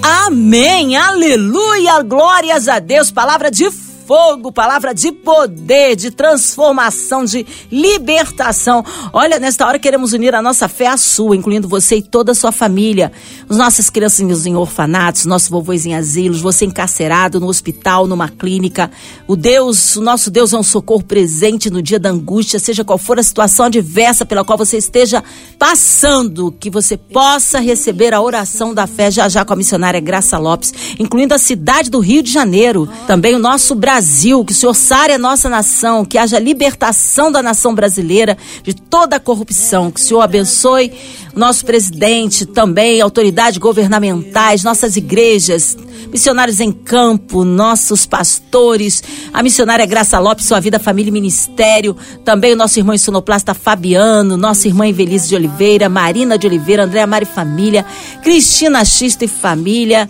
Amém, 0.02 0.96
aleluia, 0.96 2.02
glórias 2.02 2.68
a 2.68 2.78
Deus, 2.78 3.10
palavra 3.10 3.50
de 3.50 3.70
fogo, 4.08 4.50
palavra 4.50 4.94
de 4.94 5.12
poder, 5.12 5.94
de 5.94 6.10
transformação, 6.10 7.26
de 7.26 7.44
libertação. 7.70 8.82
Olha, 9.12 9.38
nesta 9.38 9.66
hora 9.66 9.78
queremos 9.78 10.14
unir 10.14 10.34
a 10.34 10.40
nossa 10.40 10.66
fé 10.66 10.86
à 10.86 10.96
sua, 10.96 11.36
incluindo 11.36 11.68
você 11.68 11.96
e 11.96 12.02
toda 12.02 12.32
a 12.32 12.34
sua 12.34 12.50
família. 12.50 13.12
Os 13.50 13.58
nossas 13.58 13.90
crianças 13.90 14.46
em 14.46 14.56
orfanatos, 14.56 15.26
nossos 15.26 15.50
vovôs 15.50 15.84
em 15.84 15.94
asilos, 15.94 16.40
você 16.40 16.64
encarcerado 16.64 17.38
no 17.38 17.48
hospital, 17.48 18.06
numa 18.06 18.30
clínica. 18.30 18.90
O 19.26 19.36
Deus, 19.36 19.94
o 19.96 20.00
nosso 20.00 20.30
Deus 20.30 20.54
é 20.54 20.56
um 20.56 20.62
socorro 20.62 21.02
presente 21.02 21.68
no 21.68 21.82
dia 21.82 21.98
da 21.98 22.08
angústia, 22.08 22.58
seja 22.58 22.82
qual 22.82 22.96
for 22.96 23.18
a 23.18 23.22
situação 23.22 23.66
adversa 23.66 24.24
pela 24.24 24.42
qual 24.42 24.56
você 24.56 24.78
esteja 24.78 25.22
passando, 25.58 26.50
que 26.58 26.70
você 26.70 26.96
possa 26.96 27.60
receber 27.60 28.14
a 28.14 28.22
oração 28.22 28.72
da 28.72 28.86
fé 28.86 29.10
já 29.10 29.28
já 29.28 29.44
com 29.44 29.52
a 29.52 29.56
missionária 29.56 30.00
Graça 30.00 30.38
Lopes, 30.38 30.72
incluindo 30.98 31.34
a 31.34 31.38
cidade 31.38 31.90
do 31.90 32.00
Rio 32.00 32.22
de 32.22 32.32
Janeiro, 32.32 32.88
também 33.06 33.34
o 33.34 33.38
nosso 33.38 33.74
Brasil, 33.74 33.97
que 34.44 34.52
o 34.52 34.54
Senhor 34.54 34.74
sare 34.74 35.12
a 35.12 35.18
nossa 35.18 35.48
nação, 35.48 36.04
que 36.04 36.18
haja 36.18 36.38
libertação 36.38 37.30
da 37.30 37.42
nação 37.42 37.74
brasileira 37.74 38.36
de 38.62 38.74
toda 38.74 39.16
a 39.16 39.20
corrupção, 39.20 39.90
que 39.90 40.00
o 40.00 40.02
Senhor 40.02 40.20
abençoe 40.20 40.92
nosso 41.34 41.64
presidente, 41.64 42.44
também 42.44 43.00
autoridades 43.00 43.58
governamentais, 43.58 44.64
nossas 44.64 44.96
igrejas, 44.96 45.76
missionários 46.10 46.58
em 46.58 46.72
campo, 46.72 47.44
nossos 47.44 48.06
pastores, 48.06 49.02
a 49.32 49.42
missionária 49.42 49.86
Graça 49.86 50.18
Lopes, 50.18 50.46
sua 50.46 50.60
vida, 50.60 50.78
família 50.78 51.10
e 51.10 51.12
ministério, 51.12 51.96
também 52.24 52.52
o 52.52 52.56
nosso 52.56 52.78
irmão 52.78 52.96
sonoplasta 52.98 53.54
Fabiano, 53.54 54.36
nossa 54.36 54.66
irmã 54.66 54.86
Evelise 54.86 55.28
de 55.28 55.36
Oliveira, 55.36 55.88
Marina 55.88 56.36
de 56.36 56.46
Oliveira, 56.46 56.84
Andréa 56.84 57.06
Mari 57.06 57.26
Família, 57.26 57.84
Cristina 58.22 58.84
Xista 58.84 59.24
e 59.24 59.28
Família, 59.28 60.08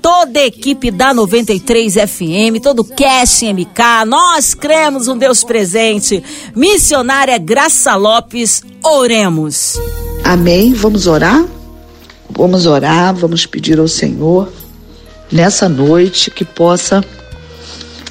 toda 0.00 0.40
a 0.40 0.46
equipe 0.46 0.90
da 0.90 1.12
93 1.12 1.94
FM, 1.94 2.62
todo 2.62 2.80
o 2.80 2.84
Cash 2.84 3.42
MK, 3.42 4.06
nós 4.06 4.54
cremos 4.54 5.08
um 5.08 5.16
Deus 5.16 5.44
presente. 5.44 6.22
Missionária 6.54 7.38
Graça 7.38 7.94
Lopes, 7.96 8.62
oremos. 8.82 9.78
Amém. 10.24 10.72
Vamos 10.72 11.06
orar? 11.06 11.44
Vamos 12.30 12.66
orar, 12.66 13.14
vamos 13.14 13.46
pedir 13.46 13.78
ao 13.78 13.88
Senhor 13.88 14.52
nessa 15.30 15.68
noite 15.68 16.30
que 16.30 16.44
possa 16.44 17.04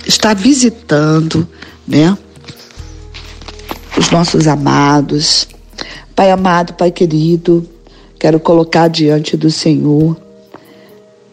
estar 0.05 0.35
visitando, 0.35 1.47
né? 1.87 2.17
Os 3.97 4.09
nossos 4.09 4.47
amados. 4.47 5.47
Pai 6.15 6.31
amado, 6.31 6.73
Pai 6.73 6.91
querido, 6.91 7.67
quero 8.19 8.39
colocar 8.39 8.87
diante 8.87 9.37
do 9.37 9.51
Senhor 9.51 10.26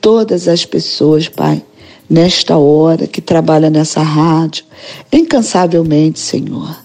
todas 0.05 0.49
as 0.49 0.67
pessoas, 0.67 1.29
Pai, 1.29 1.63
nesta 2.11 2.59
hora 2.59 3.07
que 3.07 3.23
trabalha 3.23 3.71
nessa 3.71 4.03
rádio, 4.03 4.63
incansavelmente, 5.11 6.21
Senhor, 6.21 6.77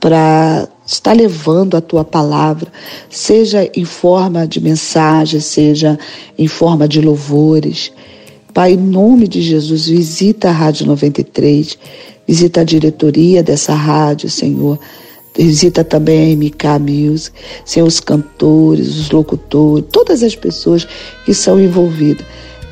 para 0.00 0.66
está 0.84 1.12
levando 1.12 1.76
a 1.76 1.80
tua 1.80 2.02
palavra, 2.02 2.66
seja 3.08 3.70
em 3.76 3.84
forma 3.84 4.44
de 4.44 4.60
mensagem, 4.60 5.38
seja 5.38 5.96
em 6.36 6.48
forma 6.48 6.88
de 6.88 7.00
louvores. 7.00 7.92
Pai, 8.52 8.72
em 8.72 8.76
nome 8.76 9.28
de 9.28 9.40
Jesus, 9.40 9.86
visita 9.86 10.48
a 10.48 10.52
Rádio 10.52 10.84
93, 10.86 11.78
visita 12.26 12.62
a 12.62 12.64
diretoria 12.64 13.40
dessa 13.40 13.72
rádio, 13.72 14.28
Senhor. 14.28 14.80
Visita 15.36 15.84
também 15.84 16.32
a 16.32 16.36
MK 16.36 16.80
Music, 16.80 17.36
Senhor, 17.64 17.86
os 17.86 18.00
cantores, 18.00 18.96
os 18.98 19.10
locutores, 19.12 19.84
todas 19.92 20.24
as 20.24 20.34
pessoas 20.34 20.88
que 21.24 21.32
são 21.32 21.60
envolvidas 21.60 22.26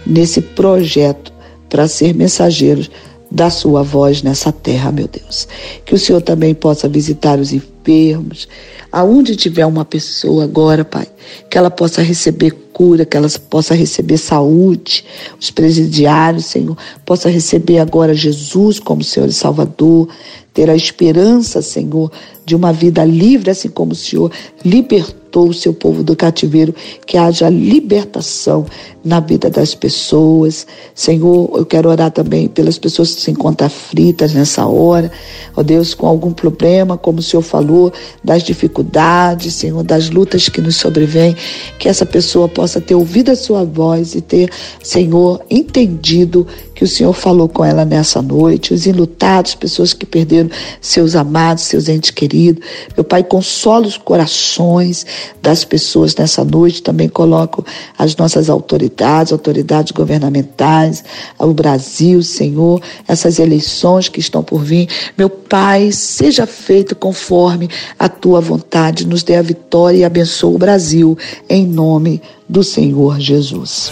nesse 0.06 0.40
projeto 0.40 1.32
para 1.68 1.88
ser 1.88 2.14
mensageiros 2.14 2.90
da 3.30 3.50
sua 3.50 3.82
voz 3.82 4.22
nessa 4.22 4.52
terra, 4.52 4.92
meu 4.92 5.08
Deus. 5.08 5.48
Que 5.84 5.94
o 5.94 5.98
Senhor 5.98 6.20
também 6.20 6.54
possa 6.54 6.88
visitar 6.88 7.38
os 7.38 7.52
enfermos, 7.52 8.48
aonde 8.90 9.36
tiver 9.36 9.66
uma 9.66 9.84
pessoa 9.84 10.44
agora, 10.44 10.84
Pai, 10.84 11.06
que 11.50 11.58
ela 11.58 11.70
possa 11.70 12.02
receber 12.02 12.52
cura, 12.72 13.04
que 13.04 13.16
ela 13.16 13.28
possa 13.50 13.74
receber 13.74 14.18
saúde, 14.18 15.04
os 15.40 15.50
presidiários, 15.50 16.46
Senhor, 16.46 16.76
possa 17.04 17.28
receber 17.28 17.78
agora 17.78 18.14
Jesus 18.14 18.78
como 18.78 19.02
Senhor 19.02 19.28
e 19.28 19.32
Salvador, 19.32 20.08
ter 20.56 20.70
a 20.70 20.74
esperança, 20.74 21.60
Senhor, 21.60 22.10
de 22.46 22.56
uma 22.56 22.72
vida 22.72 23.04
livre, 23.04 23.50
assim 23.50 23.68
como 23.68 23.92
o 23.92 23.94
Senhor 23.94 24.32
libertou 24.64 25.48
o 25.48 25.52
seu 25.52 25.74
povo 25.74 26.02
do 26.02 26.16
cativeiro, 26.16 26.74
que 27.04 27.18
haja 27.18 27.50
libertação 27.50 28.64
na 29.04 29.20
vida 29.20 29.50
das 29.50 29.74
pessoas. 29.74 30.66
Senhor, 30.94 31.50
eu 31.54 31.66
quero 31.66 31.90
orar 31.90 32.10
também 32.10 32.48
pelas 32.48 32.78
pessoas 32.78 33.14
que 33.14 33.20
se 33.20 33.30
encontram 33.30 33.66
aflitas 33.66 34.32
nessa 34.32 34.64
hora, 34.64 35.12
ó 35.54 35.62
Deus, 35.62 35.92
com 35.92 36.06
algum 36.06 36.32
problema, 36.32 36.96
como 36.96 37.18
o 37.18 37.22
Senhor 37.22 37.42
falou, 37.42 37.92
das 38.24 38.42
dificuldades, 38.42 39.52
Senhor, 39.52 39.82
das 39.82 40.08
lutas 40.08 40.48
que 40.48 40.62
nos 40.62 40.76
sobrevêm, 40.76 41.36
que 41.78 41.86
essa 41.86 42.06
pessoa 42.06 42.48
possa 42.48 42.80
ter 42.80 42.94
ouvido 42.94 43.30
a 43.30 43.36
sua 43.36 43.62
voz 43.62 44.14
e 44.14 44.22
ter, 44.22 44.50
Senhor, 44.82 45.44
entendido 45.50 46.46
que 46.74 46.84
o 46.84 46.88
Senhor 46.88 47.12
falou 47.12 47.48
com 47.48 47.64
ela 47.64 47.84
nessa 47.84 48.22
noite, 48.22 48.72
os 48.72 48.86
enlutados, 48.86 49.54
pessoas 49.54 49.92
que 49.92 50.06
perderam 50.06 50.45
seus 50.80 51.14
amados, 51.14 51.64
seus 51.64 51.88
entes 51.88 52.10
queridos. 52.10 52.64
Meu 52.96 53.04
Pai, 53.04 53.22
consola 53.22 53.86
os 53.86 53.96
corações 53.96 55.06
das 55.42 55.64
pessoas 55.64 56.14
nessa 56.14 56.44
noite. 56.44 56.82
Também 56.82 57.08
coloco 57.08 57.64
as 57.98 58.16
nossas 58.16 58.48
autoridades, 58.50 59.32
autoridades 59.32 59.92
governamentais, 59.92 61.04
o 61.38 61.52
Brasil, 61.52 62.22
Senhor, 62.22 62.80
essas 63.06 63.38
eleições 63.38 64.08
que 64.08 64.20
estão 64.20 64.42
por 64.42 64.62
vir. 64.62 64.88
Meu 65.16 65.28
Pai, 65.28 65.90
seja 65.92 66.46
feito 66.46 66.94
conforme 66.94 67.68
a 67.98 68.08
tua 68.08 68.40
vontade, 68.40 69.06
nos 69.06 69.22
dê 69.22 69.36
a 69.36 69.42
vitória 69.42 69.98
e 69.98 70.04
abençoe 70.04 70.54
o 70.54 70.58
Brasil, 70.58 71.16
em 71.48 71.66
nome 71.66 72.20
do 72.48 72.62
Senhor 72.62 73.20
Jesus. 73.20 73.90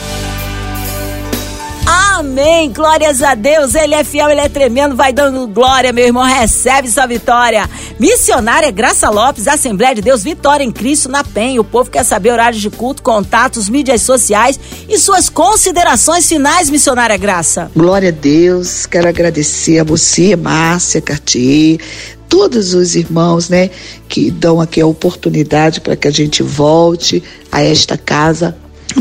Amém. 2.17 2.73
Glórias 2.73 3.23
a 3.23 3.35
Deus. 3.35 3.75
Ele 3.75 3.93
é 3.93 4.05
fiel, 4.05 4.31
ele 4.31 4.41
é 4.41 4.49
tremendo. 4.49 4.95
Vai 4.95 5.13
dando 5.13 5.49
glória, 5.49 5.93
meu 5.93 6.07
irmão. 6.07 6.23
Recebe 6.23 6.89
sua 6.89 7.07
vitória. 7.07 7.69
Missionária 7.99 8.71
Graça 8.71 9.11
Lopes, 9.11 9.49
Assembleia 9.49 9.97
de 9.97 10.01
Deus, 10.01 10.23
Vitória 10.23 10.63
em 10.63 10.71
Cristo 10.71 11.09
na 11.09 11.25
PEN. 11.25 11.59
O 11.59 11.65
povo 11.65 11.91
quer 11.91 12.05
saber 12.05 12.31
horários 12.31 12.63
de 12.63 12.71
culto, 12.71 13.03
contatos, 13.03 13.69
mídias 13.69 14.03
sociais 14.03 14.61
e 14.89 14.97
suas 14.97 15.29
considerações 15.29 16.29
finais, 16.29 16.71
missionária 16.71 17.17
Graça. 17.17 17.69
Glória 17.75 18.11
a 18.11 18.13
Deus. 18.13 18.87
Quero 18.87 19.09
agradecer 19.09 19.81
a 19.81 19.85
você, 19.85 20.37
Márcia 20.37 21.01
Cartier, 21.01 21.81
todos 22.29 22.75
os 22.75 22.95
irmãos, 22.95 23.49
né, 23.49 23.71
que 24.09 24.31
dão 24.31 24.61
aqui 24.61 24.81
a 24.81 24.87
oportunidade 24.87 25.81
para 25.81 25.97
que 25.97 26.07
a 26.07 26.13
gente 26.13 26.45
volte 26.45 27.25
a 27.51 27.61
esta 27.61 27.99
casa 27.99 28.57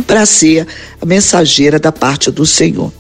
para 0.08 0.26
ser 0.26 0.66
a 1.00 1.06
mensageira 1.06 1.80
da 1.80 1.92
parte 1.92 2.32
do 2.32 2.44
Senhor. 2.44 2.92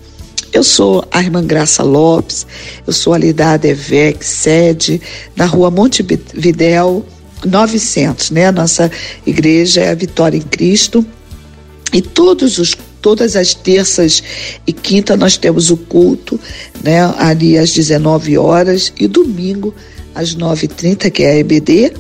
Eu 0.53 0.63
sou 0.63 1.03
a 1.11 1.19
irmã 1.19 1.43
Graça 1.43 1.81
Lopes, 1.81 2.45
eu 2.85 2.93
sou 2.93 3.13
ali 3.13 3.33
da 3.33 3.53
ADVEC, 3.53 4.23
sede 4.23 5.01
na 5.35 5.45
rua 5.45 5.71
Montevidéu 5.71 7.03
900, 7.43 8.29
né? 8.31 8.51
Nossa 8.51 8.89
igreja 9.25 9.81
é 9.81 9.89
a 9.89 9.95
Vitória 9.95 10.37
em 10.37 10.41
Cristo. 10.41 11.05
E 11.91 12.01
todos 12.01 12.59
os 12.59 12.75
todas 13.01 13.35
as 13.35 13.53
terças 13.53 14.23
e 14.65 14.71
quinta 14.71 15.17
nós 15.17 15.35
temos 15.35 15.69
o 15.69 15.75
culto, 15.75 16.39
né, 16.81 17.01
ali 17.17 17.57
às 17.57 17.73
19 17.73 18.37
horas 18.37 18.93
e 18.97 19.07
domingo 19.09 19.75
às 20.15 20.33
9h30, 20.33 21.11
que 21.11 21.23
é 21.23 21.31
a 21.31 21.39
EBD, 21.39 21.91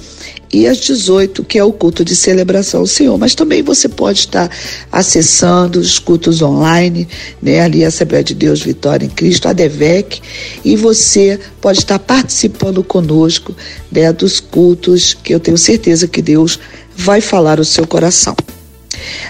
e 0.53 0.67
às 0.67 0.77
18, 0.77 1.43
que 1.43 1.57
é 1.57 1.63
o 1.63 1.73
culto 1.73 2.05
de 2.05 2.15
celebração 2.15 2.81
ao 2.81 2.87
Senhor. 2.87 3.17
Mas 3.17 3.33
também 3.33 3.63
você 3.63 3.89
pode 3.89 4.19
estar 4.19 4.49
acessando 4.91 5.79
os 5.79 5.97
cultos 5.97 6.43
online, 6.43 7.07
né? 7.41 7.61
Ali 7.61 7.83
a 7.83 7.87
Assembleia 7.87 8.23
de 8.23 8.35
Deus 8.35 8.61
Vitória 8.61 9.05
em 9.05 9.09
Cristo, 9.09 9.47
a 9.47 9.53
DEVEC, 9.53 10.21
e 10.63 10.75
você 10.75 11.39
pode 11.59 11.79
estar 11.79 11.97
participando 11.97 12.83
conosco 12.83 13.55
né, 13.91 14.13
dos 14.13 14.39
cultos 14.39 15.15
que 15.15 15.33
eu 15.33 15.39
tenho 15.39 15.57
certeza 15.57 16.07
que 16.07 16.21
Deus 16.21 16.59
vai 16.95 17.19
falar 17.19 17.59
o 17.59 17.65
seu 17.65 17.87
coração. 17.87 18.35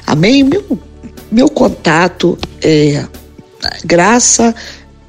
Amém? 0.05 0.43
Meu, 0.43 0.77
meu 1.31 1.49
contato 1.49 2.37
é 2.61 3.05
Graça 3.85 4.53